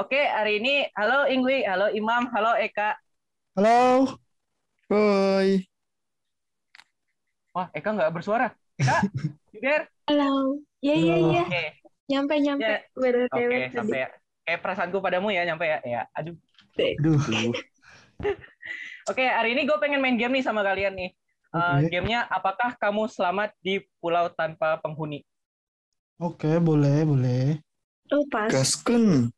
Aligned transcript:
Oke, 0.00 0.16
hari 0.16 0.64
ini 0.64 0.88
halo 0.96 1.28
Ingwi, 1.28 1.60
halo 1.68 1.92
Imam, 1.92 2.32
halo 2.32 2.56
Eka. 2.56 2.96
Halo. 3.52 4.08
Hoi. 4.88 5.68
Wah, 7.52 7.68
Eka 7.76 7.92
nggak 7.92 8.08
bersuara. 8.08 8.48
Eka, 8.80 8.96
there? 9.60 9.84
Halo. 10.08 10.56
Iya, 10.80 10.94
iya, 10.96 11.16
iya. 11.20 11.44
Oke, 11.44 11.62
Nyampe, 12.08 12.34
nyampe. 12.40 12.64
Ya. 12.64 12.80
BTW 12.96 13.28
oke, 13.28 13.56
tadi. 13.60 13.76
sampai 13.76 13.98
ya. 14.00 14.08
Kayak 14.48 14.60
perasaanku 14.64 14.98
padamu 15.04 15.28
ya, 15.36 15.44
nyampe 15.44 15.68
ya. 15.68 15.78
Ya, 15.84 16.02
aduh. 16.16 16.36
Aduh. 16.80 17.20
Oke, 19.12 19.24
hari 19.28 19.52
ini 19.52 19.68
gue 19.68 19.76
pengen 19.84 20.00
main 20.00 20.16
game 20.16 20.40
nih 20.40 20.44
sama 20.48 20.64
kalian 20.64 20.96
nih. 20.96 21.12
Eh, 21.52 21.76
Oke. 21.76 21.92
gamenya 21.92 22.24
apakah 22.32 22.72
kamu 22.80 23.04
selamat 23.04 23.52
di 23.60 23.84
pulau 24.00 24.32
tanpa 24.32 24.80
penghuni? 24.80 25.20
Oke, 26.16 26.56
boleh, 26.56 27.04
boleh. 27.04 27.60
Oh, 28.08 28.24
pas. 28.32 28.48
Gasken. 28.48 29.28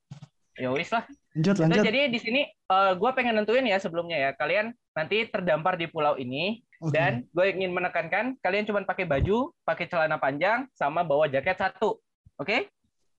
Ya 0.59 0.69
wis 0.73 0.93
lah. 0.93 1.05
Lanjut, 1.33 1.55
Itu 1.57 1.63
lanjut. 1.65 1.85
jadi 1.85 2.01
di 2.13 2.19
sini 2.21 2.41
gue 2.71 3.11
pengen 3.17 3.41
nentuin 3.41 3.65
ya 3.65 3.81
sebelumnya 3.81 4.19
ya. 4.19 4.31
Kalian 4.37 4.77
nanti 4.93 5.25
terdampar 5.29 5.81
di 5.81 5.89
pulau 5.89 6.21
ini 6.21 6.61
Oke. 6.85 6.93
dan 6.93 7.25
gue 7.33 7.47
ingin 7.49 7.73
menekankan 7.73 8.37
kalian 8.45 8.69
cuma 8.69 8.85
pakai 8.85 9.09
baju, 9.09 9.49
pakai 9.65 9.89
celana 9.89 10.21
panjang, 10.21 10.69
sama 10.77 11.01
bawa 11.01 11.29
jaket 11.33 11.57
satu. 11.57 11.97
Oke? 12.37 12.69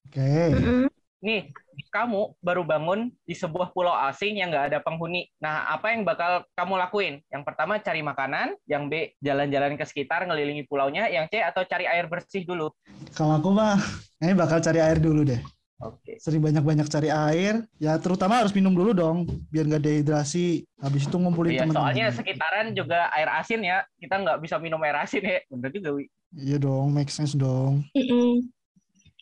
Oke. 0.06 0.30
Mm-mm. 0.54 0.86
Nih, 1.24 1.48
kamu 1.88 2.36
baru 2.44 2.68
bangun 2.68 3.08
di 3.24 3.32
sebuah 3.32 3.72
pulau 3.72 3.96
asing 3.96 4.36
yang 4.44 4.52
nggak 4.52 4.68
ada 4.68 4.78
penghuni. 4.84 5.24
Nah, 5.40 5.64
apa 5.72 5.96
yang 5.96 6.04
bakal 6.04 6.44
kamu 6.52 6.76
lakuin? 6.76 7.14
Yang 7.32 7.42
pertama 7.48 7.80
cari 7.80 8.04
makanan, 8.04 8.52
yang 8.68 8.92
B 8.92 9.16
jalan-jalan 9.24 9.80
ke 9.80 9.88
sekitar 9.88 10.28
ngelilingi 10.28 10.68
pulaunya, 10.68 11.08
yang 11.08 11.24
C 11.32 11.40
atau 11.40 11.64
cari 11.64 11.88
air 11.88 12.12
bersih 12.12 12.44
dulu. 12.44 12.68
Kalau 13.16 13.40
aku 13.40 13.56
mah, 13.56 13.80
ini 14.20 14.36
bakal 14.36 14.60
cari 14.60 14.84
air 14.84 15.00
dulu 15.00 15.24
deh. 15.24 15.40
Oke. 15.84 16.16
Sering 16.16 16.40
banyak-banyak 16.40 16.88
cari 16.88 17.12
air. 17.12 17.68
Ya, 17.76 18.00
terutama 18.00 18.40
harus 18.40 18.56
minum 18.56 18.72
dulu 18.72 18.96
dong, 18.96 19.28
biar 19.52 19.68
nggak 19.68 19.84
dehidrasi. 19.84 20.64
Habis 20.80 21.04
itu 21.04 21.16
ngumpulin 21.20 21.52
Iya, 21.52 21.68
teman-teman. 21.68 21.84
soalnya 21.84 22.06
sekitaran 22.08 22.66
juga 22.72 23.12
air 23.12 23.28
asin 23.28 23.60
ya. 23.60 23.84
Kita 24.00 24.16
nggak 24.16 24.40
bisa 24.40 24.56
minum 24.56 24.80
air 24.80 24.96
asin 24.96 25.20
ya. 25.20 25.38
Bener 25.52 25.70
juga, 25.76 25.92
Wi. 25.92 26.08
Iya 26.34 26.56
dong, 26.56 26.96
make 26.96 27.12
sense 27.12 27.36
dong. 27.36 27.84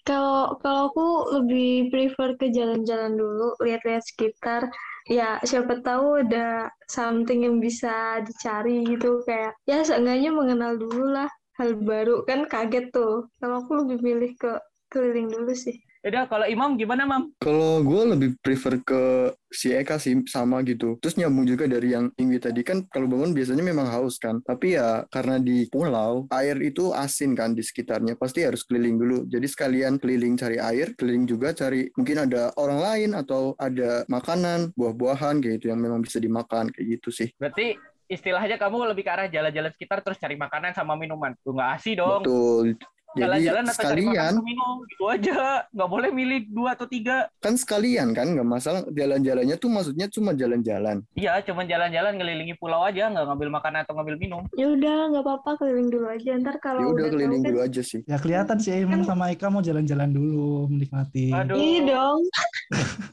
Kalau 0.03 0.59
kalau 0.59 0.91
aku 0.91 1.07
lebih 1.39 1.91
prefer 1.95 2.35
ke 2.35 2.51
jalan-jalan 2.51 3.15
dulu, 3.15 3.55
lihat-lihat 3.63 4.03
sekitar. 4.03 4.67
Ya, 5.11 5.43
siapa 5.43 5.83
tahu 5.83 6.23
ada 6.27 6.71
something 6.87 7.43
yang 7.43 7.59
bisa 7.59 8.23
dicari 8.23 8.87
gitu 8.87 9.23
kayak 9.27 9.55
ya 9.67 9.83
seenggaknya 9.83 10.31
mengenal 10.31 10.79
dulu 10.79 11.11
lah 11.11 11.27
hal 11.59 11.75
baru 11.75 12.23
kan 12.27 12.47
kaget 12.47 12.91
tuh. 12.95 13.27
Kalau 13.43 13.67
aku 13.67 13.83
lebih 13.83 13.99
milih 14.03 14.33
ke 14.39 14.59
keliling 14.91 15.31
dulu 15.31 15.55
sih. 15.55 15.75
Yaudah, 16.03 16.27
kalau 16.27 16.47
Imam 16.50 16.75
gimana, 16.75 17.06
Mam? 17.06 17.31
Kalau 17.39 17.78
gue 17.86 18.03
lebih 18.11 18.34
prefer 18.42 18.83
ke 18.83 19.31
si 19.55 19.70
Eka 19.70 20.03
sih 20.03 20.19
sama 20.27 20.58
gitu. 20.67 20.98
Terus 20.98 21.14
nyambung 21.14 21.47
juga 21.47 21.70
dari 21.70 21.95
yang 21.95 22.11
Ingwi 22.19 22.42
tadi 22.42 22.67
kan 22.67 22.83
kalau 22.91 23.06
bangun 23.06 23.31
biasanya 23.31 23.62
memang 23.62 23.86
haus 23.86 24.19
kan. 24.19 24.42
Tapi 24.42 24.75
ya 24.75 25.06
karena 25.14 25.39
di 25.39 25.70
pulau 25.70 26.27
air 26.34 26.58
itu 26.58 26.91
asin 26.91 27.39
kan 27.39 27.55
di 27.55 27.62
sekitarnya. 27.62 28.19
Pasti 28.19 28.42
harus 28.42 28.67
keliling 28.67 28.98
dulu. 28.98 29.19
Jadi 29.30 29.47
sekalian 29.47 30.03
keliling 30.03 30.34
cari 30.34 30.58
air, 30.58 30.91
keliling 30.98 31.23
juga 31.23 31.55
cari 31.55 31.86
mungkin 31.95 32.27
ada 32.27 32.50
orang 32.58 32.83
lain 32.83 33.11
atau 33.14 33.55
ada 33.55 34.03
makanan, 34.11 34.75
buah-buahan 34.75 35.39
kayak 35.39 35.62
gitu 35.62 35.70
yang 35.70 35.78
memang 35.78 36.03
bisa 36.03 36.19
dimakan 36.19 36.67
kayak 36.75 36.98
gitu 36.98 37.14
sih. 37.14 37.30
Berarti 37.39 37.78
istilahnya 38.11 38.58
kamu 38.58 38.91
lebih 38.91 39.06
ke 39.06 39.12
arah 39.14 39.30
jalan-jalan 39.30 39.70
sekitar 39.70 40.03
terus 40.03 40.19
cari 40.19 40.34
makanan 40.34 40.75
sama 40.75 40.98
minuman. 40.98 41.39
Tuh 41.47 41.55
nggak 41.55 41.70
asih 41.78 41.95
dong. 41.95 42.27
Betul. 42.27 42.75
Jadi 43.13 43.21
Jalan-jalan 43.29 43.65
atau 43.69 43.83
cari 43.85 44.03
makan 44.03 44.15
sekalian 44.15 44.33
atau 44.33 44.45
minum. 44.45 44.75
Gitu 44.89 45.05
aja. 45.05 45.41
Nggak 45.69 45.91
boleh 45.93 46.11
milih 46.11 46.39
dua 46.49 46.71
atau 46.73 46.87
tiga. 46.89 47.29
kan 47.43 47.55
sekalian 47.59 48.09
kan 48.17 48.27
nggak 48.33 48.49
masalah 48.49 48.81
jalan-jalannya 48.89 49.57
tuh 49.61 49.69
maksudnya 49.69 50.07
cuma 50.09 50.33
jalan-jalan. 50.33 51.05
Iya, 51.13 51.45
cuma 51.45 51.69
jalan-jalan 51.69 52.17
ngelilingi 52.17 52.55
pulau 52.57 52.81
aja. 52.87 53.13
Nggak 53.13 53.25
ngambil 53.29 53.49
makanan 53.53 53.81
atau 53.85 53.93
ngambil 53.99 54.17
minum. 54.17 54.43
Ya 54.57 54.67
udah, 54.73 54.99
nggak 55.13 55.25
apa-apa 55.29 55.51
keliling 55.61 55.89
dulu 55.92 56.07
aja. 56.09 56.33
Ntar 56.41 56.57
Ya 56.57 56.61
kalau 56.64 56.81
udah 56.89 56.95
udah 56.95 57.09
keliling 57.13 57.42
kan, 57.42 57.48
dulu 57.53 57.61
aja 57.61 57.83
sih. 57.85 58.01
Ya 58.09 58.17
kelihatan 58.17 58.57
sih 58.63 58.73
Imam 58.73 59.05
sama 59.05 59.29
Eka 59.29 59.53
mau 59.53 59.61
jalan-jalan 59.61 60.09
dulu, 60.09 60.70
menikmati. 60.73 61.35
Aduh. 61.36 61.57
Iya 61.59 61.81
dong. 61.92 62.20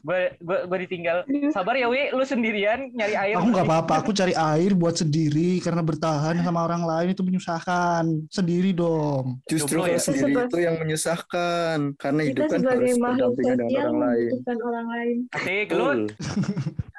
Gue 0.40 0.78
ditinggal. 0.88 1.28
Sabar 1.52 1.76
ya, 1.76 1.90
Wi. 1.90 2.08
Lu 2.16 2.24
sendirian 2.24 2.88
nyari 2.96 3.14
air. 3.18 3.36
Aku 3.36 3.52
nggak 3.52 3.66
apa-apa, 3.68 3.94
aku 4.00 4.10
cari 4.16 4.32
air 4.32 4.72
buat 4.72 4.96
sendiri 4.96 5.60
karena 5.60 5.84
bertahan 5.84 6.40
sama 6.40 6.64
orang 6.64 6.82
lain 6.88 7.12
itu 7.12 7.20
menyusahkan. 7.20 8.08
Sendiri 8.32 8.72
dong. 8.72 9.42
Justru 9.44 9.89
Jomblo 9.90 9.98
ya? 9.98 9.98
kalau 9.98 10.06
sendiri 10.06 10.32
itu 10.46 10.58
yang 10.62 10.76
menyusahkan 10.78 11.78
karena 11.98 12.20
Kita 12.22 12.30
hidup 12.30 12.44
kan 12.46 12.60
harus 12.62 12.94
berdampingan 12.96 13.56
dengan 13.58 13.74
orang 13.80 13.98
lain. 13.98 14.30
orang 14.60 14.86
lain. 14.88 15.16
Asik, 15.34 15.66
lu. 15.72 15.88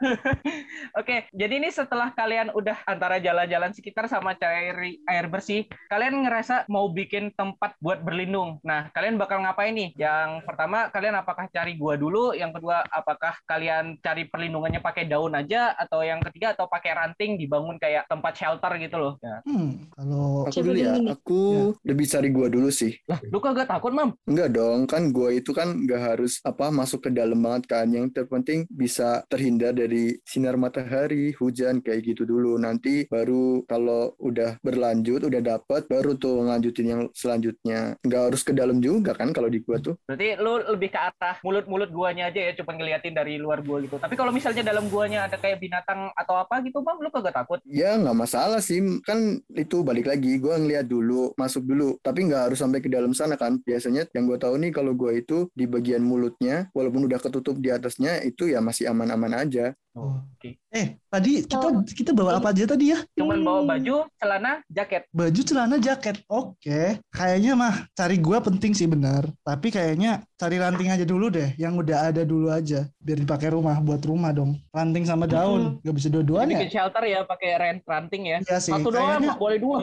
Oke, 0.99 1.29
jadi 1.29 1.53
ini 1.61 1.69
setelah 1.69 2.09
kalian 2.09 2.49
udah 2.57 2.81
antara 2.89 3.21
jalan-jalan 3.21 3.69
sekitar 3.69 4.09
sama 4.09 4.33
cari 4.33 4.97
air 5.05 5.25
bersih, 5.29 5.69
kalian 5.93 6.25
ngerasa 6.25 6.65
mau 6.67 6.89
bikin 6.89 7.29
tempat 7.37 7.77
buat 7.77 8.01
berlindung. 8.01 8.57
Nah, 8.65 8.89
kalian 8.97 9.21
bakal 9.21 9.45
ngapain 9.45 9.77
nih? 9.77 9.93
Yang 9.93 10.41
pertama, 10.49 10.89
kalian 10.89 11.21
apakah 11.21 11.45
cari 11.53 11.77
gua 11.77 12.01
dulu? 12.01 12.33
Yang 12.33 12.57
kedua, 12.57 12.81
apakah 12.89 13.37
kalian 13.45 14.01
cari 14.01 14.25
perlindungannya 14.25 14.81
pakai 14.81 15.05
daun 15.05 15.37
aja? 15.37 15.77
Atau 15.77 16.01
yang 16.01 16.17
ketiga, 16.25 16.57
atau 16.57 16.65
pakai 16.65 16.97
ranting 16.97 17.37
dibangun 17.37 17.77
kayak 17.77 18.09
tempat 18.09 18.33
shelter 18.33 18.73
gitu 18.81 18.97
loh? 18.97 19.13
Ya. 19.21 19.37
Hmm, 19.45 19.85
kalau 19.93 20.49
Aku 20.49 20.59
dulu 20.65 20.77
ya, 20.81 20.93
aku 21.13 21.41
lebih 21.85 22.05
cari 22.09 22.29
gua 22.33 22.47
dulu 22.49 22.73
sih. 22.73 22.80
Lah, 23.05 23.19
lu 23.29 23.37
kagak 23.37 23.69
takut, 23.69 23.93
Mam? 23.93 24.17
Enggak 24.25 24.49
dong, 24.55 24.89
kan 24.89 25.13
gua 25.13 25.29
itu 25.29 25.53
kan 25.53 25.85
nggak 25.85 26.01
harus 26.01 26.41
apa 26.41 26.73
masuk 26.73 27.05
ke 27.05 27.09
dalam 27.13 27.37
banget 27.41 27.69
kan. 27.69 27.87
Yang 27.91 28.17
terpenting 28.17 28.65
bisa 28.71 29.21
terhindar 29.29 29.75
dari 29.75 30.17
sinar 30.25 30.57
matahari, 30.57 31.35
hujan 31.37 31.83
kayak 31.83 32.13
gitu 32.13 32.23
dulu. 32.25 32.57
Nanti 32.57 33.05
baru 33.05 33.61
kalau 33.67 34.15
udah 34.17 34.57
berlanjut, 34.65 35.27
udah 35.27 35.41
dapet, 35.41 35.85
baru 35.85 36.17
tuh 36.17 36.41
ngelanjutin 36.45 36.87
yang 36.87 37.01
selanjutnya. 37.13 37.99
Nggak 38.01 38.21
harus 38.31 38.41
ke 38.41 38.53
dalam 38.55 38.79
juga 38.79 39.13
kan 39.13 39.29
kalau 39.35 39.51
di 39.51 39.61
gua 39.61 39.77
tuh. 39.77 39.99
Berarti 40.07 40.39
lu 40.39 40.53
lebih 40.71 40.89
ke 40.93 40.99
arah 40.99 41.35
mulut-mulut 41.45 41.89
guanya 41.91 42.31
aja 42.31 42.39
ya, 42.39 42.51
cuma 42.57 42.73
ngeliatin 42.73 43.13
dari 43.13 43.37
luar 43.37 43.61
gua 43.61 43.83
gitu. 43.83 43.99
Tapi 43.99 44.15
kalau 44.15 44.31
misalnya 44.31 44.63
dalam 44.63 44.87
guanya 44.87 45.27
ada 45.27 45.35
kayak 45.35 45.59
binatang 45.59 46.09
atau 46.15 46.39
apa 46.39 46.63
gitu, 46.63 46.79
Mam, 46.81 47.01
lu 47.03 47.09
kagak 47.11 47.35
takut? 47.35 47.59
Ya 47.67 47.97
nggak 47.99 48.17
masalah 48.17 48.61
sih, 48.63 48.79
kan 49.03 49.41
itu 49.53 49.83
balik 49.83 50.07
lagi. 50.07 50.39
Gua 50.39 50.55
ngeliat 50.55 50.87
dulu, 50.87 51.35
masuk 51.35 51.65
dulu. 51.67 51.97
Tapi 51.99 52.31
nggak 52.31 52.51
harus 52.51 52.61
sampai 52.71 52.87
ke 52.87 52.87
dalam 52.87 53.11
sana 53.11 53.35
kan. 53.35 53.59
Biasanya 53.67 54.07
yang 54.15 54.31
gua 54.31 54.39
tahu 54.39 54.55
nih 54.55 54.71
kalau 54.71 54.95
gua 54.95 55.11
itu 55.11 55.51
di 55.51 55.67
bagian 55.67 55.99
mulutnya, 55.99 56.71
walaupun 56.71 57.11
udah 57.11 57.19
ketutup 57.19 57.59
di 57.59 57.67
atasnya, 57.67 58.23
itu 58.23 58.47
ya 58.47 58.63
masih 58.63 58.87
aman-aman 58.87 59.35
aja. 59.35 59.75
Oh. 59.91 60.23
Oke. 60.41 60.55
eh 60.71 60.95
tadi 61.11 61.43
kita 61.43 61.67
kita 61.83 62.11
bawa 62.15 62.39
apa 62.39 62.55
aja 62.55 62.63
tadi 62.63 62.95
ya? 62.95 63.03
Cuman 63.13 63.43
bawa 63.43 63.75
baju, 63.75 64.07
celana, 64.15 64.63
jaket. 64.71 65.03
Baju, 65.11 65.41
celana, 65.43 65.75
jaket. 65.77 66.23
Oke, 66.31 66.97
kayaknya 67.11 67.53
mah 67.59 67.75
cari 67.91 68.15
gua 68.17 68.39
penting 68.39 68.71
sih 68.71 68.87
benar. 68.87 69.27
Tapi 69.43 69.67
kayaknya 69.67 70.23
cari 70.39 70.57
ranting 70.57 70.89
aja 70.89 71.03
dulu 71.03 71.27
deh, 71.27 71.51
yang 71.59 71.75
udah 71.75 72.07
ada 72.09 72.23
dulu 72.23 72.49
aja, 72.49 72.87
biar 73.03 73.19
dipakai 73.19 73.51
rumah 73.51 73.83
buat 73.83 73.99
rumah 74.07 74.31
dong. 74.31 74.57
Ranting 74.71 75.03
sama 75.03 75.27
daun, 75.27 75.77
nggak 75.83 75.95
bisa 75.99 76.07
dua-duaan 76.07 76.47
ya? 76.49 76.57
bikin 76.57 76.71
shelter 76.71 77.03
ya 77.03 77.19
pakai 77.27 77.49
rent 77.59 77.83
ranting 77.83 78.23
ya. 78.31 78.37
Iya 78.47 78.57
sih. 78.63 78.71
Satu 78.71 78.89
doang, 78.95 79.11
kayaknya 79.11 79.27
nggak 79.27 79.41
boleh 79.43 79.59
dua. 79.59 79.79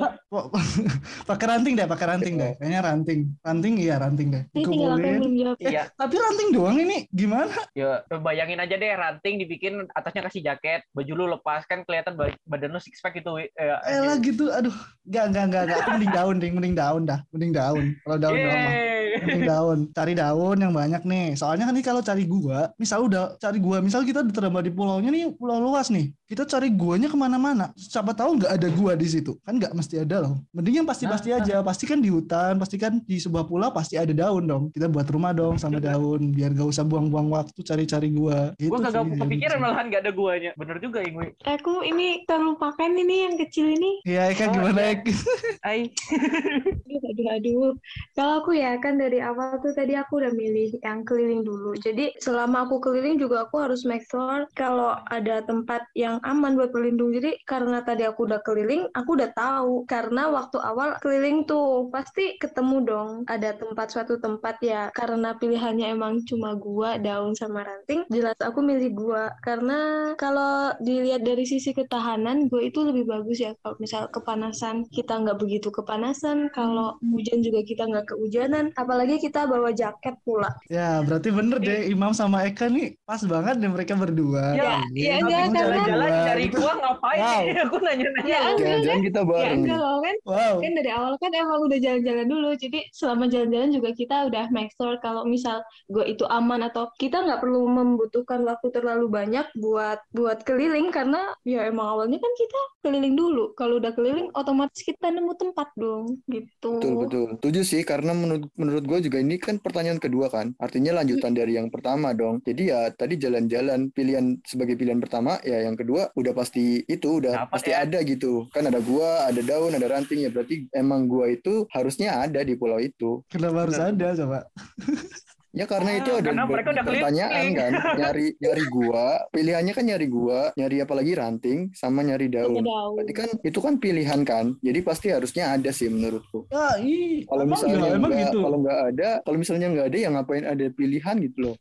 pakai 1.30 1.46
ranting 1.52 1.74
deh, 1.76 1.86
pakai 1.86 2.06
ranting 2.08 2.34
deh. 2.40 2.52
Kayaknya 2.56 2.80
ranting. 2.80 3.20
Ranting 3.44 3.74
iya 3.76 3.94
ranting 4.00 4.28
deh. 4.32 4.42
Dikumpulin. 4.56 5.20
ya. 5.36 5.52
Iya, 5.60 5.82
Tapi 5.94 6.14
ranting 6.16 6.48
doang 6.56 6.80
ini 6.80 7.04
gimana? 7.12 7.52
ya 7.76 8.02
bayangin 8.08 8.58
aja 8.58 8.74
deh 8.74 8.90
ranting 8.96 9.38
dibikin 9.38 9.84
atasnya 9.98 10.22
kasih 10.24 10.42
jaket, 10.46 10.80
baju 10.94 11.12
lu 11.18 11.24
lepas 11.34 11.66
kan 11.66 11.82
kelihatan 11.82 12.14
ba- 12.14 12.38
badan 12.46 12.70
lu 12.70 12.80
six 12.80 13.02
pack 13.02 13.18
gitu. 13.18 13.36
Eh, 13.36 13.50
Eh 13.58 14.00
lah 14.00 14.16
gitu, 14.22 14.48
aduh, 14.48 14.74
nggak 15.04 15.24
nggak 15.34 15.44
nggak. 15.50 15.64
Aku 15.82 15.88
mending 15.98 16.14
daun, 16.14 16.36
ding, 16.38 16.54
mending 16.54 16.76
daun 16.78 17.02
dah, 17.02 17.20
mending 17.34 17.52
daun. 17.52 17.84
Kalau 18.06 18.16
daun 18.16 18.38
doang 18.38 18.62
mah. 18.62 18.74
Mending 19.24 19.44
daun, 19.48 19.78
cari 19.92 20.12
daun 20.14 20.56
yang 20.58 20.72
banyak 20.74 21.02
nih. 21.02 21.26
Soalnya 21.34 21.66
kan 21.68 21.74
nih 21.74 21.86
kalau 21.86 22.02
cari 22.02 22.24
gua, 22.24 22.70
misal 22.78 23.06
udah 23.06 23.36
cari 23.38 23.58
gua, 23.58 23.78
misal 23.82 24.02
kita 24.06 24.22
terdapat 24.28 24.68
di 24.68 24.72
pulaunya 24.72 25.10
nih, 25.10 25.34
pulau 25.34 25.58
luas 25.58 25.88
nih. 25.88 26.10
Kita 26.28 26.44
cari 26.44 26.68
guanya 26.72 27.08
ke 27.08 27.16
mana-mana. 27.16 27.72
Siapa 27.74 28.12
tahu 28.12 28.42
nggak 28.42 28.52
ada 28.60 28.68
gua 28.74 28.92
di 28.94 29.08
situ, 29.08 29.36
kan 29.42 29.56
nggak 29.56 29.72
mesti 29.72 30.04
ada 30.04 30.28
loh. 30.28 30.44
Mending 30.52 30.84
yang 30.84 30.88
pasti-pasti 30.88 31.32
aja. 31.32 31.60
Pasti 31.64 31.84
kan 31.88 31.98
di 31.98 32.10
hutan, 32.12 32.56
pasti 32.60 32.76
kan 32.76 33.00
di 33.02 33.16
sebuah 33.18 33.48
pulau 33.48 33.72
pasti 33.72 33.96
ada 33.96 34.12
daun 34.12 34.44
dong. 34.44 34.64
Kita 34.70 34.86
buat 34.88 35.08
rumah 35.08 35.32
dong 35.32 35.56
sama 35.56 35.80
daun, 35.80 36.32
biar 36.32 36.52
gak 36.54 36.68
usah 36.68 36.84
buang-buang 36.84 37.28
waktu 37.32 37.60
cari-cari 37.64 38.12
gua. 38.12 38.52
Gitu 38.56 38.70
Gua 38.70 38.80
kagak 38.84 39.04
sih, 39.08 39.20
kepikiran 39.20 39.58
malahan 39.60 39.84
gak 39.88 40.02
ada 40.06 40.12
guanya. 40.12 40.50
Bener 40.56 40.76
juga 40.78 41.00
Ingwi. 41.02 41.34
Aku 41.44 41.82
ini 41.84 42.24
terlupakan 42.28 42.90
ini 42.92 43.16
yang 43.28 43.34
kecil 43.40 43.66
ini. 43.72 44.00
Iya, 44.04 44.32
Eka 44.32 44.48
Oh, 44.48 44.52
gimana. 44.56 44.80
Ek? 44.96 45.04
Aduh, 46.88 47.04
aduh, 47.12 47.26
aduh. 47.36 47.72
Kalau 48.16 48.32
aku 48.40 48.50
ya 48.56 48.80
kan 48.80 48.96
dari 48.96 49.20
awal 49.20 49.60
tuh 49.60 49.76
tadi 49.76 49.92
aku 49.92 50.24
udah 50.24 50.32
milih 50.32 50.72
yang 50.80 51.04
keliling 51.04 51.44
dulu. 51.44 51.76
Jadi 51.76 52.16
selama 52.16 52.64
aku 52.64 52.80
keliling 52.80 53.20
juga 53.20 53.44
aku 53.44 53.60
harus 53.60 53.84
make 53.84 54.08
sure 54.08 54.48
kalau 54.56 54.96
ada 55.12 55.44
tempat 55.44 55.84
yang 55.92 56.16
aman 56.24 56.56
buat 56.56 56.72
berlindung. 56.72 57.12
Jadi 57.12 57.36
karena 57.44 57.84
tadi 57.84 58.08
aku 58.08 58.24
udah 58.24 58.40
keliling, 58.40 58.88
aku 58.96 59.20
udah 59.20 59.30
tahu. 59.36 59.84
Karena 59.84 60.32
waktu 60.32 60.56
awal 60.64 60.96
keliling 61.04 61.44
tuh 61.44 61.92
pasti 61.92 62.40
ketemu 62.40 62.76
dong 62.88 63.08
ada 63.28 63.52
tempat 63.60 63.92
suatu 63.92 64.16
tempat 64.16 64.56
ya. 64.64 64.88
Karena 64.96 65.36
pilihannya 65.36 65.92
emang 65.92 66.24
cuma 66.24 66.56
gua, 66.56 66.96
daun 66.96 67.36
sama 67.36 67.68
ranting. 67.68 68.08
Jelas 68.08 68.40
aku 68.40 68.64
milih 68.64 68.96
gua 68.96 69.28
karena 69.44 70.12
kalau 70.16 70.72
dilihat 70.80 71.20
dari 71.20 71.44
sisi 71.44 71.76
ketahanan, 71.76 72.48
gua 72.48 72.64
itu 72.64 72.80
lebih 72.80 73.04
bagus 73.04 73.44
ya. 73.44 73.52
Kalau 73.60 73.76
misal 73.76 74.08
kepanasan 74.08 74.88
kita 74.88 75.20
nggak 75.20 75.36
begitu 75.36 75.68
kepanasan. 75.68 76.48
Kalau 76.54 76.77
kalau 76.78 76.94
hujan 77.10 77.42
juga 77.42 77.60
kita 77.60 77.82
nggak 77.84 78.06
kehujanan 78.06 78.70
apalagi 78.74 79.18
kita 79.18 79.44
bawa 79.44 79.74
jaket 79.74 80.14
pula 80.22 80.46
Ya, 80.68 81.02
berarti 81.02 81.34
bener 81.34 81.58
deh 81.58 81.90
Imam 81.90 82.14
sama 82.14 82.46
Eka 82.46 82.70
nih 82.70 82.94
pas 83.02 83.18
banget 83.20 83.58
deh 83.58 83.66
mereka 83.66 83.94
berdua. 83.94 84.54
Ya, 84.54 84.78
ya, 84.94 85.18
Ini 85.18 85.26
enggak, 85.26 85.42
Imam 85.42 85.50
karena- 85.50 85.56
Jalan-jalan 85.58 86.10
cari 86.22 86.44
gua 86.48 86.72
ngapain? 86.76 87.18
Wow. 87.18 87.42
Aku 87.66 87.76
nanya-nanya. 87.80 88.28
ya 88.28 88.38
enggak 88.38 88.58
Jangan-jangan 88.62 89.02
kita 89.02 89.20
ya 89.20 89.26
bareng. 89.26 89.58
enggak 89.58 89.78
loh 89.78 89.98
kan 89.98 90.16
Wow. 90.28 90.54
kan 90.60 90.72
dari 90.76 90.90
awal 90.92 91.12
kan 91.18 91.30
emang 91.34 91.60
udah 91.66 91.78
jalan-jalan 91.80 92.26
dulu 92.28 92.48
jadi 92.54 92.78
selama 92.92 93.24
jalan-jalan 93.26 93.70
juga 93.72 93.90
kita 93.90 94.16
udah 94.28 94.44
make 94.52 94.70
sure 94.76 94.94
kalau 95.00 95.22
misal 95.24 95.56
gue 95.88 96.04
itu 96.06 96.24
aman 96.28 96.60
atau 96.62 96.84
kita 96.94 97.16
nggak 97.24 97.40
perlu 97.40 97.64
membutuhkan 97.66 98.44
waktu 98.44 98.68
terlalu 98.70 99.06
banyak 99.08 99.46
buat 99.56 99.98
buat 100.12 100.44
keliling 100.44 100.92
karena 100.92 101.32
ya 101.42 101.64
emang 101.64 101.88
awalnya 101.88 102.20
kan 102.20 102.32
kita 102.36 102.60
keliling 102.84 103.16
dulu 103.16 103.56
kalau 103.56 103.80
udah 103.80 103.90
keliling 103.90 104.28
otomatis 104.34 104.84
kita 104.84 105.08
nemu 105.08 105.32
tempat 105.34 105.68
dong 105.74 106.20
gitu 106.28 106.67
Betul 106.76 106.94
betul. 107.00 107.28
Setuju 107.40 107.60
sih 107.64 107.82
karena 107.88 108.12
menurut 108.12 108.52
menurut 108.60 108.84
gue 108.84 108.98
juga 109.08 109.18
ini 109.24 109.40
kan 109.40 109.56
pertanyaan 109.56 109.96
kedua 109.96 110.28
kan. 110.28 110.52
Artinya 110.60 111.00
lanjutan 111.00 111.32
dari 111.32 111.56
yang 111.56 111.72
pertama 111.72 112.12
dong. 112.12 112.44
Jadi 112.44 112.68
ya 112.68 112.92
tadi 112.92 113.16
jalan-jalan 113.16 113.88
pilihan 113.96 114.36
sebagai 114.44 114.76
pilihan 114.76 115.00
pertama 115.00 115.40
ya 115.40 115.64
yang 115.64 115.74
kedua 115.78 116.12
udah 116.12 116.32
pasti 116.36 116.84
itu 116.84 117.24
udah 117.24 117.48
Dapat 117.48 117.52
pasti 117.54 117.70
ya. 117.72 117.88
ada 117.88 117.98
gitu. 118.04 118.44
Kan 118.52 118.68
ada 118.68 118.82
gua, 118.84 119.30
ada 119.30 119.40
daun, 119.40 119.72
ada 119.72 119.88
ranting 119.88 120.26
ya 120.26 120.30
berarti 120.30 120.68
emang 120.76 121.08
gua 121.08 121.32
itu 121.32 121.64
harusnya 121.72 122.20
ada 122.20 122.44
di 122.44 122.52
pulau 122.58 122.76
itu. 122.82 123.24
Kenapa 123.32 123.64
harus 123.64 123.80
ada 123.80 124.08
coba? 124.12 124.38
Ya 125.50 125.64
karena 125.64 125.90
Ah, 125.90 125.98
itu 125.98 126.10
ada 126.12 126.28
karena 126.28 126.44
mereka 126.44 126.68
udah 126.70 126.84
pertanyaan 126.84 127.32
keliling. 127.32 127.56
kan. 127.56 127.72
Nyari 128.00 128.26
nyari 128.36 128.64
gua, 128.68 129.04
pilihannya 129.28 129.72
kan 129.72 129.84
nyari 129.84 130.06
gua, 130.06 130.40
nyari 130.54 130.76
apalagi 130.78 131.12
ranting 131.14 131.58
sama 131.72 132.00
nyari 132.02 132.28
daun. 132.28 132.60
daun. 132.60 132.94
Berarti 132.94 133.12
kan 133.12 133.28
itu 133.40 133.58
kan 133.58 133.74
pilihan 133.76 134.20
kan. 134.22 134.46
Jadi 134.58 134.78
pasti 134.80 135.08
harusnya 135.08 135.50
ada 135.50 135.70
sih 135.70 135.88
menurutku. 135.88 136.44
Ya, 136.48 136.76
ih, 136.78 137.24
Kalau 137.24 137.44
misalnya 137.44 137.78
ya, 137.82 137.96
emang 137.96 138.10
nggak, 138.10 138.28
gitu. 138.28 138.38
kalau 138.38 138.58
nggak 138.60 138.78
ada, 138.88 139.08
kalau 139.22 139.36
misalnya 139.36 139.66
nggak 139.68 139.86
ada, 139.88 139.96
ya 139.96 140.08
ngapain 140.10 140.44
ada 140.44 140.66
pilihan 140.68 141.16
gitu 141.18 141.38
loh. 141.42 141.56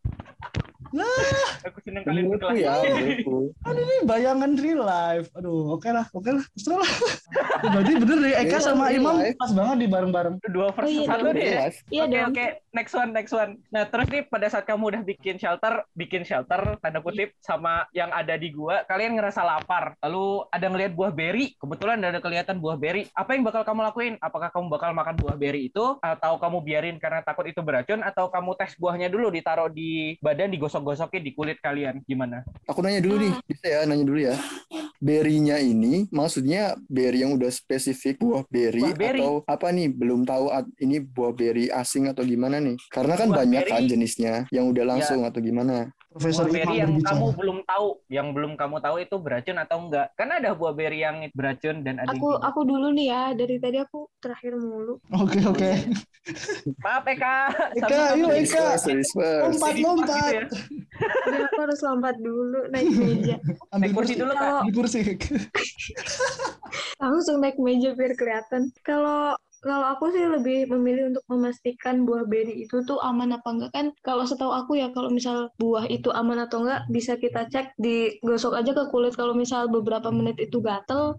Aku 1.60 1.78
seneng 1.84 2.02
kalian 2.02 2.26
Menurutku 2.28 2.56
ya, 2.56 2.74
menurutku. 2.86 3.38
Ini 3.68 3.96
bayangan 4.04 4.52
real 4.56 4.82
life. 4.82 5.28
Aduh, 5.34 5.76
oke 5.76 5.90
lah, 5.90 6.08
oke 6.10 6.30
lah. 6.30 6.44
Terserah 6.50 6.80
lah. 6.80 6.92
Berarti 7.62 7.94
bener 7.98 8.18
deh, 8.18 8.34
Eka 8.38 8.48
Iya, 8.50 8.60
sama 8.62 8.86
Imam 8.90 9.16
pas 9.36 9.52
banget 9.52 9.78
di 9.78 9.88
bareng-bareng. 9.88 10.36
Dua 10.48 10.72
versus 10.72 10.88
Oh, 10.88 10.92
iya 10.94 11.06
satu 11.06 11.24
dong. 11.24 11.34
nih 11.34 11.44
ya. 11.44 11.52
Jelas. 11.52 11.76
iya 11.90 12.04
Oke 12.06 12.18
oke, 12.24 12.46
next 12.78 12.94
one 12.94 13.10
next 13.10 13.34
one. 13.34 13.58
Nah 13.74 13.90
terus 13.90 14.06
nih 14.14 14.30
pada 14.30 14.46
saat 14.54 14.70
kamu 14.70 14.94
udah 14.94 15.02
bikin 15.02 15.42
shelter, 15.42 15.82
bikin 15.98 16.22
shelter 16.22 16.78
tanda 16.78 17.02
kutip 17.02 17.34
sama 17.42 17.90
yang 17.90 18.14
ada 18.14 18.38
di 18.38 18.54
gua, 18.54 18.86
kalian 18.86 19.18
ngerasa 19.18 19.42
lapar. 19.42 19.98
Lalu 20.06 20.46
ada 20.54 20.66
ngelihat 20.70 20.94
buah 20.94 21.10
beri, 21.10 21.58
kebetulan 21.58 21.98
ada 22.06 22.22
kelihatan 22.22 22.62
buah 22.62 22.78
beri. 22.78 23.10
Apa 23.18 23.34
yang 23.34 23.42
bakal 23.42 23.66
kamu 23.66 23.82
lakuin? 23.90 24.14
Apakah 24.22 24.54
kamu 24.54 24.70
bakal 24.70 24.94
makan 24.94 25.16
buah 25.18 25.34
beri 25.34 25.74
itu, 25.74 25.98
atau 25.98 26.38
kamu 26.38 26.58
biarin 26.62 26.98
karena 27.02 27.26
takut 27.26 27.50
itu 27.50 27.66
beracun, 27.66 28.06
atau 28.06 28.30
kamu 28.30 28.54
tes 28.60 28.78
buahnya 28.78 29.10
dulu 29.10 29.34
ditaruh 29.34 29.74
di 29.74 30.20
badan, 30.22 30.54
digosok-gosokin 30.54 31.26
di 31.26 31.32
kulit 31.34 31.58
kalian? 31.64 32.06
Gimana? 32.06 32.46
Aku 32.70 32.86
nanya 32.86 33.02
dulu 33.02 33.26
nih, 33.26 33.34
bisa 33.50 33.66
ya 33.66 33.80
nanya 33.90 34.06
dulu 34.06 34.20
ya. 34.22 34.36
Berinya 34.98 35.62
ini 35.62 36.10
maksudnya 36.10 36.74
beri 36.90 37.22
yang 37.22 37.38
udah 37.38 37.54
spesifik 37.54 38.18
buah 38.18 38.44
beri, 38.50 38.82
Buah 38.82 38.98
beri. 38.98 39.22
atau 39.24 39.46
apa 39.48 39.70
nih? 39.72 39.88
Belum 39.94 40.26
tahu 40.28 40.52
ini 40.84 40.98
buah 41.00 41.32
beri 41.32 41.70
asing 41.72 42.10
atau 42.12 42.26
gimana 42.28 42.60
nih? 42.60 42.67
Karena 42.88 43.14
kan 43.14 43.28
Buah 43.28 43.38
banyak 43.40 43.64
kan 43.64 43.84
jenisnya 43.86 44.34
yang 44.50 44.68
udah 44.68 44.84
langsung 44.86 45.24
atau 45.24 45.40
gimana. 45.40 45.88
Profesor 46.08 46.50
buah 46.50 46.74
yang 46.74 46.92
berbicara. 46.92 47.14
kamu 47.14 47.28
belum 47.32 47.58
tahu, 47.64 47.88
yang 48.10 48.28
belum 48.34 48.52
kamu 48.56 48.78
tahu 48.80 48.96
itu 48.98 49.16
beracun 49.16 49.54
atau 49.56 49.78
enggak? 49.80 50.08
Kan 50.14 50.34
ada 50.34 50.50
buah 50.52 50.74
beri 50.74 51.00
yang 51.00 51.22
beracun 51.32 51.86
dan 51.86 52.02
ada 52.02 52.10
aku 52.10 52.34
aku 52.34 52.60
dulu 52.64 52.90
nih 52.90 53.08
ya 53.08 53.24
dari 53.32 53.56
tadi 53.56 53.78
aku 53.78 54.10
terakhir 54.18 54.58
mulu 54.58 54.98
Oke, 55.14 55.38
oke. 55.46 55.72
Maaf 56.82 57.06
Eka. 57.06 57.38
Eka, 57.72 57.86
Sampai 57.86 58.18
yuk, 58.18 58.32
Eka. 58.34 58.66
Lompat, 59.46 59.74
lompat. 59.78 60.10
gitu 60.10 60.34
ya. 60.34 60.44
Aku 61.46 61.60
harus 61.62 61.80
lompat 61.80 62.16
dulu 62.18 62.60
naik 62.68 62.90
meja 62.90 63.36
Ambil 63.74 63.80
Naik 63.80 63.94
kursi 63.94 64.14
dulu, 64.18 64.34
Kak. 64.34 64.42
Kalau- 64.42 64.62
Ambil 64.64 64.74
kursi. 64.76 65.00
langsung 66.98 67.38
naik 67.38 67.58
meja 67.58 67.94
biar 67.94 68.14
kelihatan. 68.14 68.74
Kalau 68.82 69.38
kalau 69.64 69.88
aku 69.90 70.14
sih 70.14 70.24
lebih 70.26 70.70
memilih 70.70 71.14
untuk 71.16 71.26
memastikan 71.30 72.06
buah 72.06 72.30
beri 72.30 72.66
itu 72.66 72.86
tuh 72.86 73.02
aman 73.02 73.36
apa 73.38 73.50
enggak. 73.50 73.72
Kan 73.74 73.88
kalau 74.06 74.24
setahu 74.24 74.54
aku 74.54 74.78
ya 74.78 74.94
kalau 74.94 75.10
misal 75.10 75.50
buah 75.58 75.90
itu 75.90 76.14
aman 76.14 76.46
atau 76.46 76.64
enggak 76.64 76.86
bisa 76.94 77.18
kita 77.18 77.50
cek 77.50 77.74
digosok 77.82 78.54
aja 78.54 78.72
ke 78.72 78.84
kulit. 78.94 79.18
Kalau 79.18 79.34
misal 79.34 79.66
beberapa 79.68 80.14
menit 80.14 80.38
itu 80.38 80.62
gatel 80.62 81.18